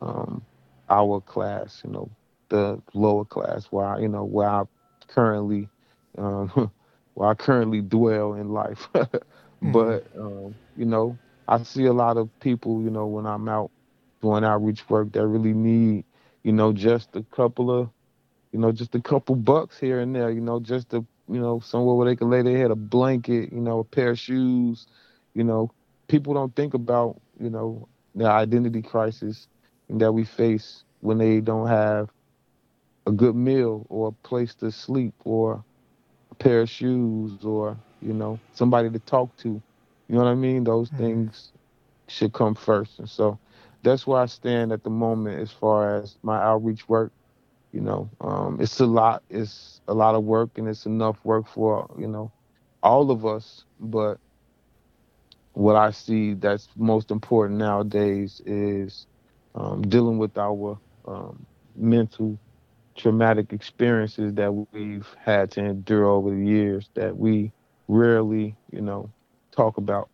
um, 0.00 0.44
our 0.88 1.20
class. 1.20 1.82
You 1.84 1.90
know, 1.90 2.10
the 2.48 2.80
lower 2.92 3.24
class. 3.24 3.66
Where 3.66 3.86
I, 3.86 3.98
you 4.00 4.08
know 4.08 4.24
where 4.24 4.48
I 4.48 4.62
currently 5.08 5.68
um, 6.18 6.70
where 7.14 7.28
I 7.28 7.34
currently 7.34 7.80
dwell 7.80 8.34
in 8.34 8.50
life. 8.50 8.88
mm-hmm. 8.94 9.72
But 9.72 10.06
um, 10.18 10.54
you 10.76 10.84
know, 10.84 11.18
I 11.48 11.62
see 11.62 11.86
a 11.86 11.92
lot 11.92 12.16
of 12.16 12.28
people. 12.40 12.82
You 12.82 12.90
know, 12.90 13.06
when 13.06 13.26
I'm 13.26 13.48
out 13.48 13.70
doing 14.24 14.44
outreach 14.44 14.88
work 14.88 15.12
that 15.12 15.26
really 15.26 15.52
need, 15.52 16.04
you 16.42 16.52
know, 16.52 16.72
just 16.72 17.14
a 17.14 17.22
couple 17.24 17.70
of, 17.70 17.90
you 18.52 18.58
know, 18.58 18.72
just 18.72 18.94
a 18.94 19.00
couple 19.00 19.34
bucks 19.34 19.78
here 19.78 20.00
and 20.00 20.16
there, 20.16 20.30
you 20.30 20.40
know, 20.40 20.58
just 20.58 20.88
to, 20.90 21.04
you 21.28 21.38
know, 21.38 21.60
somewhere 21.60 21.94
where 21.94 22.06
they 22.06 22.16
can 22.16 22.30
lay 22.30 22.40
their 22.40 22.56
head, 22.56 22.70
a 22.70 22.74
blanket, 22.74 23.52
you 23.52 23.60
know, 23.60 23.80
a 23.80 23.84
pair 23.84 24.10
of 24.10 24.18
shoes, 24.18 24.86
you 25.34 25.44
know, 25.44 25.70
people 26.08 26.32
don't 26.32 26.56
think 26.56 26.72
about, 26.72 27.20
you 27.38 27.50
know, 27.50 27.86
the 28.14 28.24
identity 28.24 28.80
crisis 28.80 29.46
that 29.90 30.12
we 30.12 30.24
face 30.24 30.84
when 31.00 31.18
they 31.18 31.40
don't 31.40 31.68
have 31.68 32.08
a 33.06 33.12
good 33.12 33.34
meal 33.36 33.86
or 33.88 34.08
a 34.08 34.26
place 34.28 34.54
to 34.56 34.70
sleep 34.70 35.14
or 35.24 35.64
a 36.30 36.34
pair 36.36 36.62
of 36.62 36.70
shoes 36.70 37.44
or, 37.44 37.78
you 38.00 38.12
know, 38.12 38.40
somebody 38.52 38.90
to 38.90 38.98
talk 39.00 39.36
to. 39.38 39.62
You 40.08 40.14
know 40.14 40.22
what 40.24 40.30
I 40.30 40.34
mean? 40.34 40.64
Those 40.64 40.90
Mhm. 40.90 41.04
things 41.04 41.52
should 42.08 42.32
come 42.32 42.54
first. 42.54 42.98
And 42.98 43.08
so 43.08 43.40
that's 43.82 44.06
where 44.06 44.20
I 44.20 44.26
stand 44.26 44.72
at 44.72 44.82
the 44.84 44.90
moment 44.90 45.40
as 45.40 45.52
far 45.52 45.96
as 45.96 46.18
my 46.22 46.40
outreach 46.42 46.88
work. 46.88 47.12
You 47.72 47.80
know, 47.80 48.10
um, 48.20 48.58
it's 48.60 48.80
a 48.80 48.86
lot. 48.86 49.22
It's 49.28 49.80
a 49.88 49.94
lot 49.94 50.14
of 50.14 50.24
work, 50.24 50.58
and 50.58 50.68
it's 50.68 50.86
enough 50.86 51.24
work 51.24 51.46
for 51.46 51.86
you 51.98 52.08
know 52.08 52.32
all 52.82 53.10
of 53.10 53.24
us. 53.26 53.64
But 53.78 54.18
what 55.52 55.76
I 55.76 55.90
see 55.90 56.34
that's 56.34 56.68
most 56.76 57.10
important 57.10 57.58
nowadays 57.58 58.40
is 58.46 59.06
um, 59.54 59.82
dealing 59.82 60.18
with 60.18 60.36
our 60.38 60.78
um, 61.06 61.46
mental 61.74 62.38
traumatic 62.96 63.52
experiences 63.52 64.34
that 64.34 64.52
we've 64.52 65.06
had 65.20 65.50
to 65.52 65.60
endure 65.64 66.06
over 66.06 66.30
the 66.30 66.44
years 66.44 66.88
that 66.94 67.16
we 67.16 67.52
rarely, 67.88 68.56
you 68.70 68.80
know, 68.80 69.10
talk 69.50 69.76
about, 69.76 70.08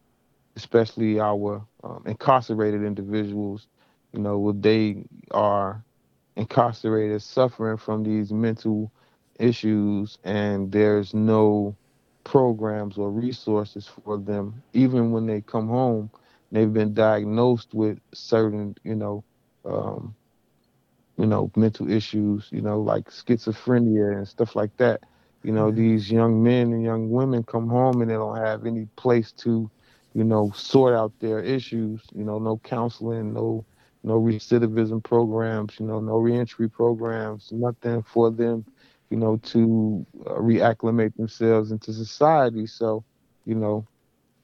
especially 0.57 1.21
our 1.21 1.65
um, 1.85 2.03
incarcerated 2.07 2.83
individuals. 2.83 3.67
You 4.13 4.21
know, 4.21 4.39
what 4.39 4.63
they 4.63 5.05
are 5.31 5.85
incarcerated, 6.37 7.23
suffering 7.23 7.77
from 7.77 8.03
these 8.03 8.33
mental 8.33 8.91
issues, 9.39 10.19
and 10.25 10.73
there's 10.73 11.15
no 11.15 11.77
programs 12.25 12.99
or 12.99 13.11
resources 13.11 13.87
for 13.87 14.19
them. 14.19 14.63
Even 14.73 15.13
when 15.13 15.27
they 15.27 15.41
come 15.41 15.69
home, 15.69 16.11
they've 16.51 16.73
been 16.73 16.95
diagnosed 16.95 17.75
with 17.75 17.99
certain, 18.13 18.77
you 18.85 18.95
know, 18.95 19.25
um, 19.65 20.15
you 21.21 21.27
know, 21.29 21.53
mental 21.57 21.91
issues, 21.91 22.49
you 22.53 22.63
know, 22.63 22.81
like 22.81 23.11
schizophrenia 23.11 24.17
and 24.17 24.29
stuff 24.29 24.57
like 24.57 24.77
that. 24.79 25.03
You 25.45 25.53
know, 25.53 25.71
Mhm. 25.71 25.81
these 25.81 26.11
young 26.13 26.43
men 26.43 26.73
and 26.73 26.83
young 26.85 27.11
women 27.11 27.45
come 27.45 27.69
home 27.69 28.03
and 28.03 28.11
they 28.11 28.15
don't 28.17 28.39
have 28.39 28.67
any 28.67 28.89
place 28.97 29.33
to, 29.45 29.71
you 30.15 30.25
know, 30.25 30.51
sort 30.55 30.95
out 30.95 31.13
their 31.21 31.41
issues. 31.41 32.03
You 32.15 32.25
know, 32.25 32.39
no 32.39 32.59
counseling, 32.59 33.35
no 33.35 33.67
no 34.05 34.21
recidivism 34.21 35.03
programs, 35.05 35.79
you 35.81 35.87
know, 35.87 36.01
no 36.01 36.19
reentry 36.19 36.69
programs, 36.69 37.51
nothing 37.53 38.03
for 38.03 38.31
them, 38.31 38.67
you 39.11 39.17
know, 39.19 39.37
to 39.45 40.07
uh, 40.27 40.35
reacclimate 40.35 41.15
themselves 41.17 41.73
into 41.73 41.93
society. 41.93 42.67
So, 42.67 43.05
you 43.45 43.55
know, 43.55 43.87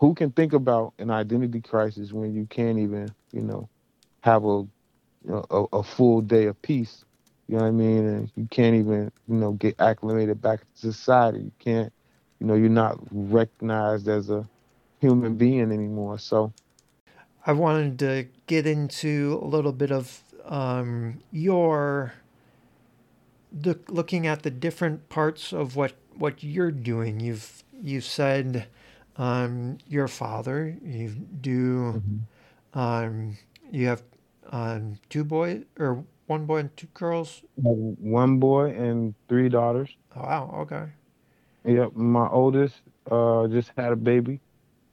who 0.00 0.14
can 0.14 0.32
think 0.32 0.52
about 0.52 0.94
an 0.98 1.10
identity 1.10 1.60
crisis 1.60 2.12
when 2.12 2.34
you 2.34 2.46
can't 2.46 2.78
even, 2.78 3.14
you 3.32 3.42
know, 3.42 3.70
have 4.22 4.44
a 4.44 4.64
a, 5.28 5.64
a 5.72 5.82
full 5.82 6.20
day 6.20 6.46
of 6.46 6.60
peace. 6.62 7.04
You 7.48 7.56
know 7.56 7.62
what 7.62 7.68
I 7.68 7.72
mean? 7.72 8.06
And 8.06 8.32
you 8.36 8.48
can't 8.50 8.74
even, 8.74 9.12
you 9.28 9.36
know, 9.36 9.52
get 9.52 9.80
acclimated 9.80 10.40
back 10.40 10.60
to 10.60 10.66
society. 10.74 11.38
You 11.40 11.52
can't, 11.58 11.92
you 12.40 12.46
know, 12.46 12.54
you're 12.54 12.68
not 12.68 12.98
recognized 13.10 14.08
as 14.08 14.30
a 14.30 14.48
human 15.00 15.36
being 15.36 15.72
anymore. 15.72 16.18
So, 16.18 16.52
I 17.46 17.52
wanted 17.52 17.98
to 18.00 18.26
get 18.46 18.66
into 18.66 19.38
a 19.42 19.46
little 19.46 19.72
bit 19.72 19.92
of 19.92 20.22
um, 20.44 21.20
your 21.30 22.14
look, 23.62 23.88
looking 23.88 24.26
at 24.26 24.42
the 24.42 24.50
different 24.50 25.08
parts 25.08 25.52
of 25.52 25.76
what 25.76 25.94
what 26.16 26.42
you're 26.42 26.72
doing. 26.72 27.20
You've 27.20 27.62
you've 27.80 28.04
said 28.04 28.66
um, 29.16 29.78
your 29.88 30.08
father. 30.08 30.76
You 30.84 31.10
do. 31.10 32.02
Um, 32.74 33.38
you 33.70 33.86
have 33.86 34.02
um, 34.50 34.98
two 35.08 35.24
boys 35.24 35.64
or 35.78 36.04
one 36.26 36.46
boy 36.46 36.58
and 36.58 36.76
two 36.76 36.88
girls. 36.94 37.42
one 37.56 38.38
boy 38.38 38.70
and 38.70 39.14
three 39.28 39.48
daughters. 39.48 39.90
Oh, 40.16 40.20
wow. 40.22 40.54
Okay. 40.62 40.92
Yep, 41.64 41.94
my 41.94 42.28
oldest 42.28 42.76
uh, 43.10 43.48
just 43.48 43.72
had 43.76 43.92
a 43.92 43.96
baby 43.96 44.40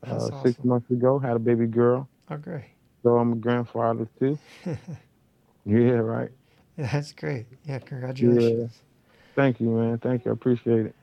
uh, 0.09 0.31
six 0.41 0.57
months 0.63 0.89
ago. 0.89 1.19
Had 1.19 1.35
a 1.35 1.39
baby 1.39 1.67
girl. 1.67 2.09
Okay. 2.31 2.65
So 3.03 3.17
I'm 3.17 3.33
a 3.33 3.35
grandfather 3.35 4.07
too. 4.19 4.37
Yeah, 5.65 6.01
right. 6.03 6.29
That's 6.77 7.13
great. 7.13 7.45
Yeah. 7.65 7.79
Congratulations. 7.79 8.53
Yeah. 8.53 8.67
Thank 9.35 9.59
you, 9.59 9.69
man. 9.69 9.97
Thank 9.99 10.25
you. 10.25 10.31
I 10.31 10.33
appreciate 10.33 10.87
it. 10.87 10.95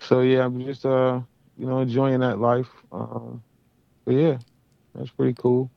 So 0.00 0.20
yeah, 0.22 0.44
I'm 0.44 0.60
just 0.64 0.86
uh, 0.86 1.20
you 1.58 1.66
know, 1.66 1.80
enjoying 1.80 2.20
that 2.20 2.38
life. 2.38 2.68
Um, 2.92 3.42
but 4.06 4.14
yeah, 4.14 4.38
that's 4.94 5.10
pretty 5.10 5.34
cool. 5.34 5.70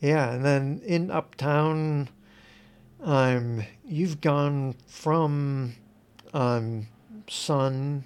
Yeah. 0.00 0.32
And 0.32 0.44
then 0.44 0.80
in 0.84 1.10
Uptown, 1.10 2.08
um, 3.02 3.62
you've 3.86 4.20
gone 4.20 4.74
from 4.86 5.74
um, 6.34 6.86
son 7.28 8.04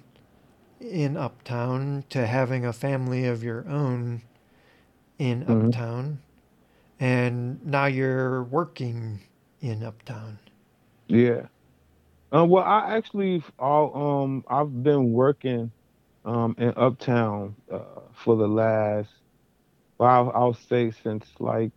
in 0.79 1.17
Uptown 1.17 2.03
to 2.09 2.25
having 2.27 2.65
a 2.65 2.73
family 2.73 3.25
of 3.25 3.43
your 3.43 3.67
own 3.69 4.21
in 5.19 5.43
Mhm. 5.45 5.67
Uptown, 5.67 6.19
and 6.99 7.65
now 7.65 7.85
you're 7.85 8.43
working 8.43 9.21
in 9.61 9.83
Uptown. 9.83 10.39
Yeah. 11.07 11.47
Um, 12.31 12.49
well, 12.49 12.63
I 12.63 12.95
actually, 12.95 13.43
all 13.59 14.23
um, 14.23 14.43
I've 14.47 14.83
been 14.83 15.13
working 15.13 15.71
um 16.25 16.55
in 16.57 16.73
Uptown 16.77 17.55
uh, 17.71 17.79
for 18.13 18.35
the 18.35 18.47
last, 18.47 19.09
well, 20.03 20.31
I'll, 20.35 20.43
I'll 20.43 20.53
say 20.53 20.91
since 21.03 21.25
like, 21.39 21.71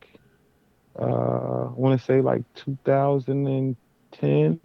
uh, 1.00 1.70
I 1.70 1.72
want 1.74 2.00
to 2.00 2.06
say 2.06 2.22
like 2.22 2.44
2010. 2.54 4.60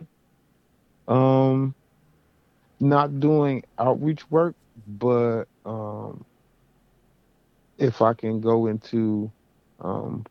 Um, 1.07 1.75
not 2.79 3.19
doing 3.19 3.63
outreach 3.79 4.29
work, 4.31 4.55
but 4.87 5.45
um, 5.65 6.25
if 7.77 8.01
I 8.01 8.13
can 8.13 8.41
go 8.41 8.67
into, 8.67 9.31
um, 9.79 10.25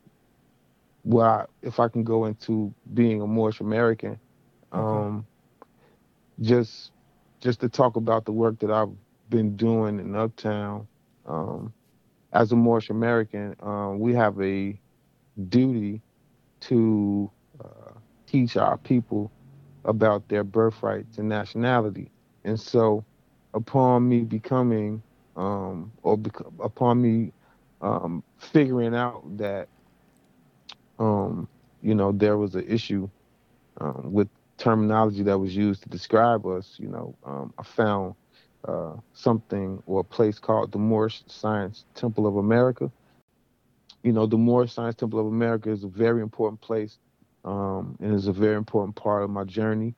well, 1.04 1.26
I, 1.26 1.46
if 1.62 1.80
I 1.80 1.88
can 1.88 2.04
go 2.04 2.26
into 2.26 2.74
being 2.94 3.22
a 3.22 3.26
Moorish 3.26 3.60
American, 3.60 4.20
Okay. 4.72 4.72
um, 4.72 5.26
just 6.40 6.92
just 7.40 7.60
to 7.60 7.68
talk 7.68 7.96
about 7.96 8.24
the 8.26 8.32
work 8.32 8.58
that 8.60 8.70
I've 8.70 8.94
been 9.28 9.56
doing 9.56 10.00
in 10.00 10.14
Uptown. 10.16 10.88
Um, 11.26 11.74
as 12.32 12.52
a 12.52 12.56
Moorish 12.56 12.90
American, 12.90 13.56
um, 13.60 13.98
we 13.98 14.14
have 14.14 14.40
a 14.40 14.78
duty 15.48 16.00
to 16.60 17.30
uh, 17.62 17.92
teach 18.26 18.56
our 18.56 18.76
people 18.78 19.32
about 19.84 20.28
their 20.28 20.44
birthrights 20.44 21.18
and 21.18 21.28
nationality. 21.28 22.10
And 22.44 22.58
so, 22.58 23.04
upon 23.54 24.08
me 24.08 24.22
becoming, 24.22 25.02
um, 25.36 25.92
or 26.02 26.16
bec- 26.16 26.46
upon 26.60 27.02
me 27.02 27.32
um, 27.80 28.22
figuring 28.38 28.94
out 28.94 29.22
that, 29.38 29.68
um, 30.98 31.48
you 31.82 31.94
know, 31.94 32.12
there 32.12 32.36
was 32.36 32.54
an 32.54 32.66
issue 32.68 33.08
um, 33.80 34.12
with 34.12 34.28
terminology 34.58 35.22
that 35.24 35.38
was 35.38 35.56
used 35.56 35.82
to 35.82 35.88
describe 35.88 36.46
us, 36.46 36.76
you 36.78 36.88
know, 36.88 37.16
um, 37.24 37.52
I 37.58 37.62
found 37.62 38.14
uh, 38.66 38.92
something 39.14 39.82
or 39.86 40.00
a 40.00 40.04
place 40.04 40.38
called 40.38 40.72
the 40.72 40.78
Moorish 40.78 41.22
Science 41.26 41.84
Temple 41.94 42.26
of 42.26 42.36
America. 42.36 42.90
You 44.02 44.12
know, 44.12 44.26
the 44.26 44.38
Moorish 44.38 44.72
Science 44.72 44.96
Temple 44.96 45.20
of 45.20 45.26
America 45.26 45.70
is 45.70 45.84
a 45.84 45.88
very 45.88 46.22
important 46.22 46.60
place 46.60 46.98
um, 47.44 47.96
and 48.00 48.14
is 48.14 48.26
a 48.26 48.32
very 48.32 48.56
important 48.56 48.96
part 48.96 49.22
of 49.22 49.30
my 49.30 49.44
journey. 49.44 49.94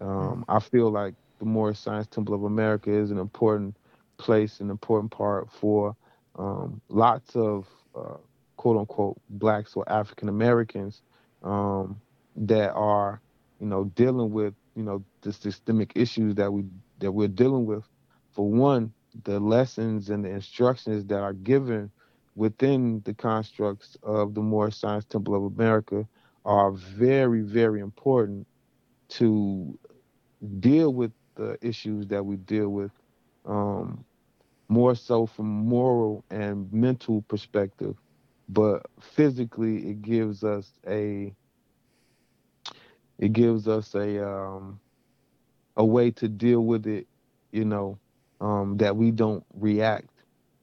Um, 0.00 0.44
I 0.48 0.60
feel 0.60 0.90
like 0.90 1.14
the 1.38 1.44
Moorish 1.44 1.78
Science 1.78 2.06
Temple 2.06 2.34
of 2.34 2.44
America 2.44 2.90
is 2.90 3.10
an 3.10 3.18
important 3.18 3.76
place, 4.18 4.60
an 4.60 4.70
important 4.70 5.10
part 5.10 5.50
for 5.50 5.96
um, 6.36 6.80
lots 6.88 7.34
of 7.34 7.66
uh, 7.96 8.16
quote 8.56 8.76
unquote 8.76 9.20
blacks 9.30 9.74
or 9.74 9.90
African 9.90 10.28
Americans 10.28 11.02
um, 11.42 12.00
that 12.36 12.72
are, 12.72 13.20
you 13.60 13.66
know, 13.66 13.84
dealing 13.84 14.32
with, 14.32 14.54
you 14.76 14.82
know, 14.82 15.02
the 15.22 15.32
systemic 15.32 15.92
issues 15.94 16.34
that 16.36 16.52
we 16.52 16.64
that 16.98 17.12
we're 17.12 17.28
dealing 17.28 17.66
with. 17.66 17.84
For 18.32 18.50
one, 18.50 18.92
the 19.24 19.40
lessons 19.40 20.10
and 20.10 20.24
the 20.24 20.30
instructions 20.30 21.06
that 21.06 21.20
are 21.20 21.32
given 21.34 21.90
within 22.34 23.02
the 23.04 23.14
constructs 23.14 23.96
of 24.02 24.34
the 24.34 24.42
Moorish 24.42 24.76
Science 24.76 25.04
Temple 25.04 25.34
of 25.34 25.52
America 25.54 26.06
are 26.44 26.72
very, 26.72 27.42
very 27.42 27.80
important 27.80 28.46
to 29.10 29.78
deal 30.60 30.92
with 30.92 31.12
the 31.36 31.58
issues 31.62 32.06
that 32.08 32.24
we 32.24 32.36
deal 32.36 32.68
with 32.68 32.92
um, 33.46 34.04
more 34.68 34.94
so 34.94 35.26
from 35.26 35.46
moral 35.46 36.24
and 36.30 36.72
mental 36.72 37.22
perspective. 37.22 37.96
But 38.48 38.86
physically 39.00 39.90
it 39.90 40.02
gives 40.02 40.44
us 40.44 40.72
a 40.86 41.34
it 43.18 43.32
gives 43.32 43.68
us 43.68 43.94
a 43.94 44.26
um, 44.26 44.80
a 45.76 45.84
way 45.84 46.10
to 46.12 46.28
deal 46.28 46.64
with 46.64 46.86
it 46.86 47.06
you 47.52 47.64
know 47.64 47.98
um, 48.40 48.76
that 48.78 48.96
we 48.96 49.10
don't 49.10 49.44
react 49.54 50.08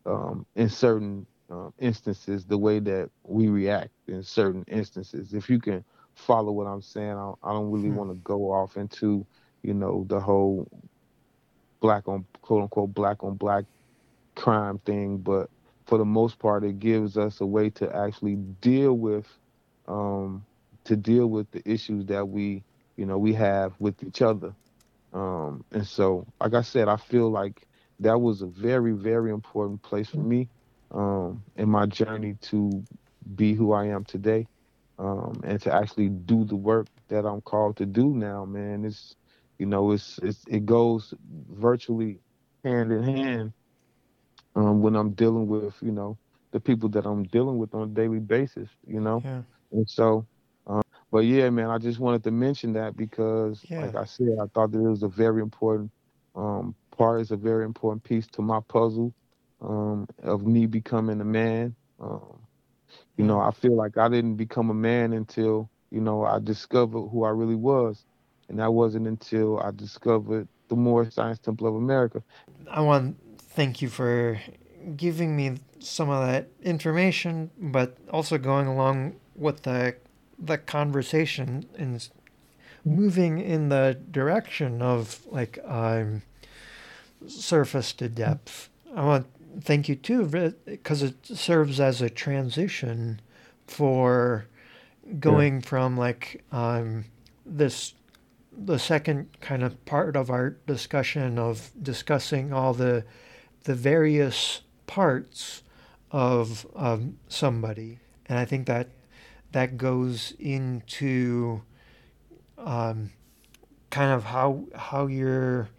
um, 0.05 0.45
in 0.55 0.69
certain 0.69 1.25
um, 1.49 1.73
instances 1.79 2.45
the 2.45 2.57
way 2.57 2.79
that 2.79 3.09
we 3.23 3.47
react 3.49 3.91
in 4.07 4.23
certain 4.23 4.63
instances 4.67 5.33
if 5.33 5.49
you 5.49 5.59
can 5.59 5.83
follow 6.13 6.51
what 6.51 6.65
i'm 6.65 6.81
saying 6.81 7.11
i, 7.17 7.31
I 7.43 7.53
don't 7.53 7.71
really 7.71 7.89
Hmm. 7.89 7.97
want 7.97 8.09
to 8.11 8.15
go 8.15 8.51
off 8.51 8.77
into 8.77 9.25
you 9.63 9.73
know 9.73 10.05
the 10.07 10.19
whole 10.19 10.67
black 11.81 12.07
on 12.07 12.25
quote 12.41 12.63
unquote 12.63 12.93
black 12.93 13.23
on 13.23 13.35
black 13.35 13.65
crime 14.35 14.79
thing 14.79 15.17
but 15.17 15.49
for 15.85 15.97
the 15.97 16.05
most 16.05 16.39
part, 16.39 16.63
it 16.63 16.79
gives 16.79 17.17
us 17.17 17.41
a 17.41 17.45
way 17.45 17.69
to 17.69 17.93
actually 17.95 18.35
deal 18.35 18.93
with 18.93 19.25
um, 19.87 20.45
to 20.85 20.95
deal 20.95 21.27
with 21.27 21.49
the 21.51 21.61
issues 21.69 22.05
that 22.05 22.27
we 22.27 22.63
you 22.97 23.05
know 23.05 23.17
we 23.17 23.33
have 23.33 23.73
with 23.79 24.03
each 24.03 24.21
other. 24.21 24.55
Um, 25.13 25.63
and 25.71 25.85
so, 25.85 26.27
like 26.39 26.53
I 26.53 26.61
said, 26.61 26.87
I 26.87 26.97
feel 26.97 27.29
like 27.29 27.67
that 27.99 28.19
was 28.19 28.41
a 28.41 28.47
very 28.47 28.91
very 28.93 29.31
important 29.31 29.81
place 29.83 30.09
for 30.09 30.21
me 30.21 30.49
um, 30.91 31.43
in 31.55 31.69
my 31.69 31.85
journey 31.85 32.35
to 32.41 32.83
be 33.35 33.53
who 33.53 33.71
I 33.73 33.85
am 33.85 34.03
today 34.03 34.47
um, 34.97 35.41
and 35.43 35.61
to 35.61 35.73
actually 35.73 36.09
do 36.09 36.43
the 36.45 36.55
work 36.55 36.87
that 37.09 37.25
I'm 37.25 37.41
called 37.41 37.77
to 37.77 37.85
do 37.85 38.13
now. 38.13 38.45
Man, 38.45 38.85
it's 38.85 39.15
you 39.57 39.65
know 39.65 39.91
it's, 39.91 40.19
it's 40.19 40.43
it 40.47 40.65
goes 40.65 41.13
virtually 41.49 42.21
hand 42.63 42.91
in 42.91 43.03
hand 43.03 43.53
um, 44.55 44.81
when 44.81 44.95
I'm 44.95 45.11
dealing 45.13 45.47
with, 45.47 45.73
you 45.81 45.91
know, 45.91 46.17
the 46.51 46.59
people 46.59 46.89
that 46.89 47.05
I'm 47.05 47.23
dealing 47.23 47.57
with 47.57 47.73
on 47.73 47.83
a 47.83 47.87
daily 47.87 48.19
basis, 48.19 48.69
you 48.85 48.99
know? 48.99 49.23
Yeah. 49.23 49.43
And 49.71 49.87
so, 49.89 50.27
but 51.17 51.25
yeah, 51.25 51.49
man, 51.49 51.71
I 51.71 51.79
just 51.79 51.97
wanted 51.97 52.23
to 52.25 52.31
mention 52.31 52.73
that 52.73 52.95
because, 52.95 53.65
Yeah. 53.67 53.81
like 53.81 53.95
I 53.95 54.05
said, 54.05 54.37
I 54.39 54.45
thought 54.53 54.71
that 54.71 54.77
it 54.77 54.87
was 54.87 55.01
a 55.01 55.07
very 55.07 55.41
important 55.41 55.89
um, 56.35 56.75
part, 56.95 57.21
it's 57.21 57.31
a 57.31 57.35
very 57.35 57.65
important 57.65 58.03
piece 58.03 58.27
to 58.33 58.43
my 58.43 58.59
puzzle 58.67 59.15
um, 59.59 60.05
of 60.21 60.45
me 60.45 60.67
becoming 60.67 61.19
a 61.19 61.25
man. 61.25 61.75
Um, 61.99 62.45
you 63.17 63.25
know, 63.25 63.39
I 63.39 63.49
feel 63.49 63.75
like 63.75 63.97
I 63.97 64.09
didn't 64.09 64.35
become 64.35 64.69
a 64.69 64.75
man 64.75 65.11
until, 65.11 65.71
you 65.89 66.01
know, 66.01 66.23
I 66.23 66.37
discovered 66.37 67.07
who 67.07 67.23
I 67.23 67.29
really 67.29 67.55
was. 67.55 68.05
And 68.47 68.59
that 68.59 68.71
wasn't 68.71 69.07
until 69.07 69.59
I 69.59 69.71
discovered 69.71 70.47
the 70.69 70.75
Moorish 70.75 71.15
Science 71.15 71.39
Temple 71.39 71.65
of 71.65 71.73
America. 71.73 72.21
I 72.69 72.81
want 72.81 73.17
to 73.39 73.43
thank 73.43 73.81
you 73.81 73.89
for 73.89 74.39
giving 74.95 75.35
me 75.35 75.55
some 75.79 76.11
of 76.11 76.27
that 76.27 76.49
information, 76.61 77.49
but 77.57 77.97
also 78.11 78.37
going 78.37 78.67
along 78.67 79.15
with 79.35 79.63
the 79.63 79.95
the 80.39 80.57
conversation 80.57 81.65
and 81.77 82.07
moving 82.85 83.39
in 83.39 83.69
the 83.69 83.99
direction 84.11 84.81
of 84.81 85.25
like 85.27 85.59
um, 85.65 86.21
surface 87.27 87.93
to 87.93 88.09
depth. 88.09 88.69
I 88.95 89.05
want 89.05 89.25
to 89.25 89.61
thank 89.61 89.89
you 89.89 89.95
too 89.95 90.53
because 90.65 91.03
it 91.03 91.25
serves 91.25 91.79
as 91.79 92.01
a 92.01 92.09
transition 92.09 93.21
for 93.65 94.45
going 95.19 95.61
from 95.61 95.97
like 95.97 96.43
um, 96.51 97.05
this 97.45 97.93
the 98.59 98.79
second 98.79 99.29
kind 99.39 99.63
of 99.63 99.85
part 99.85 100.15
of 100.15 100.31
our 100.31 100.51
discussion 100.65 101.37
of 101.37 101.71
discussing 101.81 102.51
all 102.51 102.73
the 102.73 103.05
the 103.63 103.75
various 103.75 104.61
parts 104.87 105.61
of 106.11 106.65
um, 106.75 107.17
somebody, 107.27 107.99
and 108.27 108.39
I 108.39 108.45
think 108.45 108.65
that 108.67 108.87
that 109.51 109.77
goes 109.77 110.33
into 110.39 111.61
um, 112.57 113.11
kind 113.89 114.11
of 114.11 114.25
how 114.25 114.65
how 114.75 115.07
you're 115.07 115.69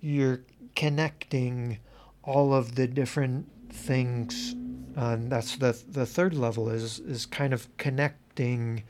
you're 0.00 0.40
connecting 0.74 1.78
all 2.22 2.54
of 2.54 2.74
the 2.74 2.86
different 2.86 3.48
things. 3.70 4.54
Um, 4.96 5.28
that's 5.28 5.56
the 5.56 5.78
the 5.88 6.06
third 6.06 6.34
level 6.34 6.68
is 6.68 6.98
is 7.00 7.26
kind 7.26 7.52
of 7.52 7.74
connecting 7.76 8.84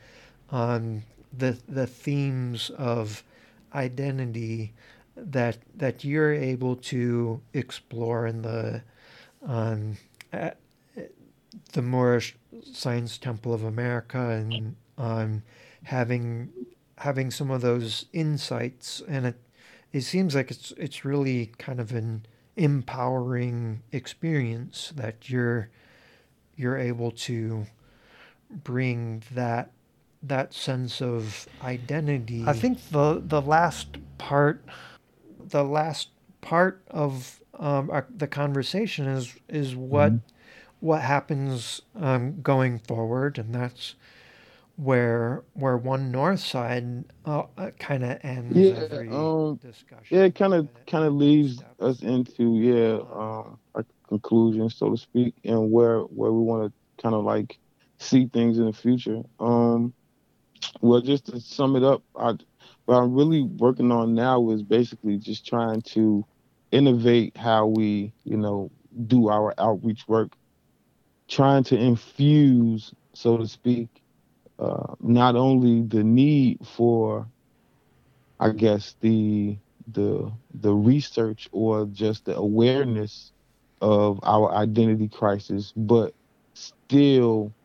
um, 0.51 1.03
the 1.37 1.57
the 1.67 1.87
themes 1.87 2.71
of 2.77 3.23
identity 3.73 4.73
that 5.15 5.57
that 5.75 6.03
you're 6.03 6.33
able 6.33 6.75
to 6.75 7.41
explore 7.53 8.27
in 8.27 8.41
the 8.41 8.81
um, 9.45 9.97
the 11.73 11.81
Moorish 11.81 12.35
Science 12.71 13.17
Temple 13.17 13.53
of 13.53 13.63
America 13.63 14.29
and 14.29 14.75
um, 14.97 15.43
having 15.83 16.49
having 16.97 17.31
some 17.31 17.51
of 17.51 17.61
those 17.61 18.05
insights 18.13 19.01
and 19.07 19.25
it 19.25 19.35
it 19.91 20.01
seems 20.01 20.35
like 20.35 20.51
it's 20.51 20.71
it's 20.77 21.05
really 21.05 21.51
kind 21.57 21.79
of 21.79 21.91
an 21.91 22.25
empowering 22.55 23.81
experience 23.91 24.93
that 24.95 25.29
you're 25.29 25.69
you're 26.55 26.77
able 26.77 27.11
to 27.11 27.65
bring 28.63 29.23
that 29.31 29.71
that 30.21 30.53
sense 30.53 31.01
of 31.01 31.47
identity. 31.63 32.43
I 32.47 32.53
think 32.53 32.89
the 32.89 33.21
the 33.25 33.41
last 33.41 33.97
part, 34.17 34.63
the 35.39 35.63
last 35.63 36.09
part 36.41 36.81
of 36.87 37.39
um, 37.59 37.89
our, 37.91 38.07
the 38.15 38.27
conversation 38.27 39.07
is 39.07 39.33
is 39.49 39.75
what 39.75 40.13
what 40.83 41.01
happens 41.01 41.81
um, 41.95 42.41
going 42.41 42.77
forward, 42.77 43.37
and 43.37 43.55
that's 43.55 43.95
where 44.75 45.43
where 45.53 45.77
one 45.77 46.11
north 46.11 46.41
side 46.41 47.05
uh, 47.25 47.43
uh, 47.57 47.71
kind 47.79 48.03
of 48.03 48.19
ends 48.21 48.57
Yeah, 48.57 48.85
every 48.91 49.09
um, 49.09 49.55
discussion. 49.57 50.17
Yeah, 50.17 50.23
it 50.25 50.35
kind 50.35 50.53
of 50.53 50.67
kind 50.87 51.05
of 51.05 51.13
leads 51.13 51.57
steps. 51.57 51.81
us 51.81 52.01
into 52.01 52.57
yeah, 52.57 52.99
um, 53.13 53.59
a 53.75 53.85
conclusion, 54.09 54.69
so 54.69 54.89
to 54.91 54.97
speak, 54.97 55.35
and 55.45 55.71
where 55.71 55.99
where 56.01 56.31
we 56.31 56.39
want 56.39 56.73
to 56.73 57.01
kind 57.01 57.15
of 57.15 57.23
like 57.23 57.57
see 57.99 58.27
things 58.27 58.57
in 58.57 58.65
the 58.65 58.73
future. 58.73 59.21
Um, 59.39 59.93
well, 60.81 61.01
just 61.01 61.25
to 61.27 61.39
sum 61.39 61.75
it 61.75 61.83
up, 61.83 62.03
I 62.15 62.33
what 62.85 62.97
I'm 62.97 63.13
really 63.13 63.41
working 63.43 63.91
on 63.91 64.13
now 64.13 64.49
is 64.49 64.63
basically 64.63 65.17
just 65.17 65.45
trying 65.45 65.81
to 65.93 66.25
innovate 66.71 67.37
how 67.37 67.67
we, 67.67 68.13
you 68.23 68.37
know, 68.37 68.71
do 69.07 69.29
our 69.29 69.53
outreach 69.57 70.07
work, 70.07 70.33
trying 71.33 71.63
to 71.65 71.77
infuse, 71.77 72.93
so 73.13 73.37
to 73.37 73.47
speak, 73.47 74.03
uh, 74.59 74.95
not 75.01 75.35
only 75.35 75.83
the 75.83 76.03
need 76.03 76.65
for 76.65 77.31
I 78.39 78.51
guess 78.51 78.95
the 79.01 79.59
the 79.87 80.33
the 80.53 80.73
research 80.73 81.49
or 81.51 81.85
just 81.85 82.25
the 82.25 82.35
awareness 82.37 83.33
of 83.81 84.19
our 84.23 84.53
identity 84.53 85.09
crisis, 85.09 85.73
but 85.75 86.15
still, 86.53 87.55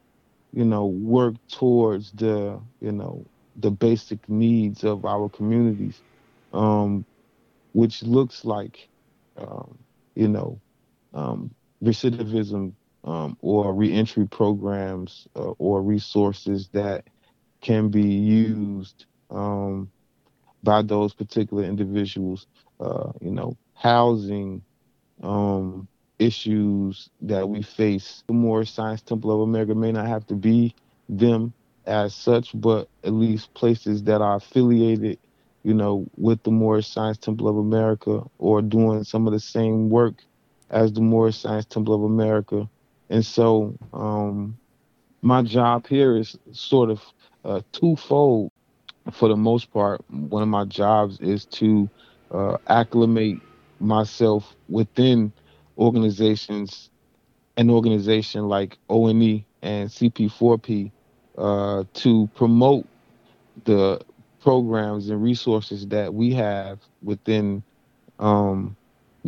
you 0.52 0.64
know, 0.64 0.86
work 0.86 1.36
towards 1.48 2.12
the 2.12 2.60
you 2.80 2.92
know 2.92 3.26
the 3.56 3.70
basic 3.70 4.28
needs 4.28 4.84
of 4.84 5.04
our 5.04 5.28
communities, 5.28 6.02
um, 6.52 7.06
which 7.72 8.02
looks 8.02 8.44
like, 8.44 8.90
um, 9.36 9.78
you 10.16 10.28
know, 10.28 10.60
um, 11.14 11.54
recidivism 11.82 12.74
um, 13.04 13.36
or 13.40 13.72
reentry 13.74 14.26
programs 14.26 15.26
uh, 15.36 15.50
or 15.58 15.82
resources 15.82 16.68
that 16.72 17.04
can 17.60 17.88
be 17.88 18.02
used. 18.02 19.06
Um, 19.30 19.90
by 20.62 20.82
those 20.82 21.14
particular 21.14 21.64
individuals. 21.64 22.46
Uh, 22.80 23.12
you 23.20 23.30
know, 23.30 23.56
housing 23.74 24.62
um, 25.22 25.88
issues 26.18 27.10
that 27.22 27.48
we 27.48 27.62
face. 27.62 28.22
The 28.28 28.34
Moorish 28.34 28.72
Science 28.72 29.02
Temple 29.02 29.32
of 29.32 29.40
America 29.40 29.74
may 29.74 29.92
not 29.92 30.06
have 30.06 30.26
to 30.28 30.34
be 30.34 30.74
them 31.08 31.52
as 31.86 32.14
such, 32.14 32.50
but 32.54 32.88
at 33.02 33.12
least 33.12 33.52
places 33.54 34.04
that 34.04 34.20
are 34.20 34.36
affiliated, 34.36 35.18
you 35.64 35.74
know, 35.74 36.06
with 36.16 36.42
the 36.44 36.50
Moorish 36.50 36.86
Science 36.86 37.18
Temple 37.18 37.48
of 37.48 37.56
America 37.56 38.22
or 38.38 38.62
doing 38.62 39.02
some 39.04 39.26
of 39.26 39.32
the 39.32 39.40
same 39.40 39.90
work 39.90 40.14
as 40.70 40.92
the 40.92 41.00
Moorish 41.00 41.38
Science 41.38 41.66
Temple 41.66 41.94
of 41.94 42.02
America. 42.02 42.68
And 43.10 43.24
so, 43.24 43.76
um, 43.92 44.58
my 45.22 45.42
job 45.42 45.86
here 45.86 46.16
is 46.16 46.38
sort 46.52 46.90
of 46.90 47.02
uh, 47.44 47.60
twofold. 47.72 48.52
For 49.12 49.28
the 49.28 49.36
most 49.36 49.72
part, 49.72 50.02
one 50.10 50.42
of 50.42 50.48
my 50.48 50.64
jobs 50.64 51.18
is 51.20 51.46
to 51.46 51.88
uh, 52.30 52.58
acclimate 52.68 53.40
myself 53.80 54.54
within 54.68 55.32
organizations, 55.78 56.90
an 57.56 57.70
organization 57.70 58.48
like 58.48 58.78
ONE 58.88 59.44
and 59.62 59.88
CP4P, 59.88 60.92
uh, 61.38 61.84
to 61.94 62.28
promote 62.34 62.86
the 63.64 64.00
programs 64.40 65.08
and 65.10 65.22
resources 65.22 65.86
that 65.88 66.12
we 66.14 66.34
have 66.34 66.80
within 67.02 67.62
um, 68.18 68.76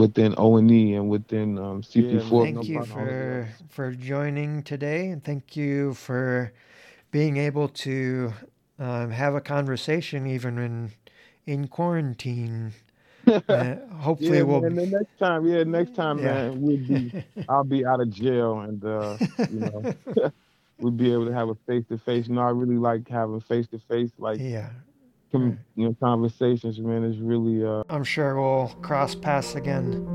within 0.00 0.34
ONE 0.36 0.94
and 0.94 1.08
within 1.08 1.58
um, 1.58 1.82
CP4. 1.82 2.42
Thank 2.42 2.68
you 2.68 2.84
for 2.84 3.48
for 3.68 3.92
joining 3.92 4.62
today, 4.62 5.08
and 5.10 5.22
thank 5.22 5.56
you 5.56 5.94
for 5.94 6.52
being 7.10 7.36
able 7.36 7.68
to 7.68 8.32
um, 8.78 9.10
have 9.10 9.34
a 9.34 9.40
conversation 9.40 10.26
even 10.26 10.58
in 10.58 10.90
in 11.46 11.68
quarantine. 11.68 12.72
Uh, 13.48 13.76
hopefully, 13.98 14.38
yeah, 14.38 14.42
we'll. 14.42 14.60
man. 14.60 14.74
The 14.74 14.86
next 14.86 15.18
time, 15.18 15.46
yeah, 15.46 15.62
next 15.62 15.94
time, 15.94 16.18
Yeah. 16.18 16.32
man, 16.50 16.60
we'll 16.60 16.78
be. 16.78 17.12
I'll 17.48 17.62
be 17.62 17.84
out 17.86 18.00
of 18.00 18.10
jail, 18.10 18.60
and 18.60 18.82
uh, 18.84 19.18
you 19.52 19.60
know, 19.60 19.94
we'll 20.78 20.90
be 20.90 21.12
able 21.12 21.26
to 21.26 21.32
have 21.32 21.48
a 21.48 21.54
face 21.66 21.84
to 21.90 21.98
face. 21.98 22.26
You 22.26 22.34
know, 22.34 22.40
I 22.40 22.50
really 22.50 22.76
like 22.78 23.08
having 23.08 23.40
face 23.40 23.68
to 23.68 23.78
face, 23.78 24.10
like 24.18 24.40
yeah, 24.40 24.70
com- 25.30 25.58
you 25.76 25.86
know 25.86 25.96
conversations, 26.00 26.78
man. 26.78 27.04
It's 27.04 27.18
really 27.18 27.64
uh. 27.64 27.82
I'm 27.88 28.04
sure 28.04 28.40
we'll 28.40 28.68
cross 28.82 29.14
paths 29.14 29.54
again. 29.54 30.06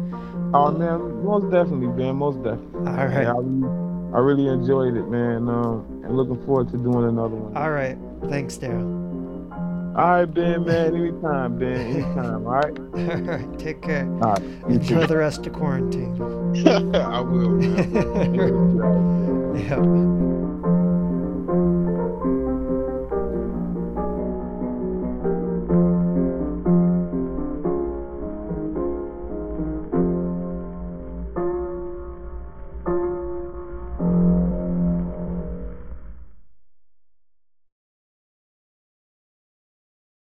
Oh 0.54 0.72
man, 0.72 1.24
most 1.24 1.52
definitely, 1.52 1.88
man. 1.88 2.16
Most 2.18 2.44
definitely. 2.44 2.92
All 2.92 3.08
right. 3.08 3.24
Yeah, 3.24 3.34
I, 3.34 3.38
really, 3.38 4.14
I 4.14 4.20
really 4.20 4.48
enjoyed 4.48 4.96
it, 4.96 5.08
man. 5.10 5.50
Um, 5.50 6.02
and 6.06 6.16
looking 6.16 6.44
forward 6.46 6.70
to 6.72 6.78
doing 6.78 7.08
another 7.10 7.36
one. 7.36 7.56
All 7.58 7.72
right. 7.72 7.98
Thanks, 8.30 8.58
Daryl. 8.58 9.06
All 9.98 10.10
right, 10.10 10.26
Ben, 10.26 10.66
man. 10.66 10.94
Anytime, 10.94 11.58
Ben. 11.58 11.78
Anytime. 11.78 12.46
All 12.46 12.54
right. 12.54 12.78
All 12.80 13.38
right. 13.38 13.60
Take 13.60 13.82
care. 13.82 14.06
All 14.22 14.34
right. 14.34 14.42
Enjoy 14.70 15.02
too. 15.02 15.08
the 15.08 15.18
rest 15.18 15.46
of 15.48 15.54
quarantine. 15.54 16.14
I 16.96 17.22
will. 17.22 17.50
Man. 17.52 17.96
yep. 20.30 20.35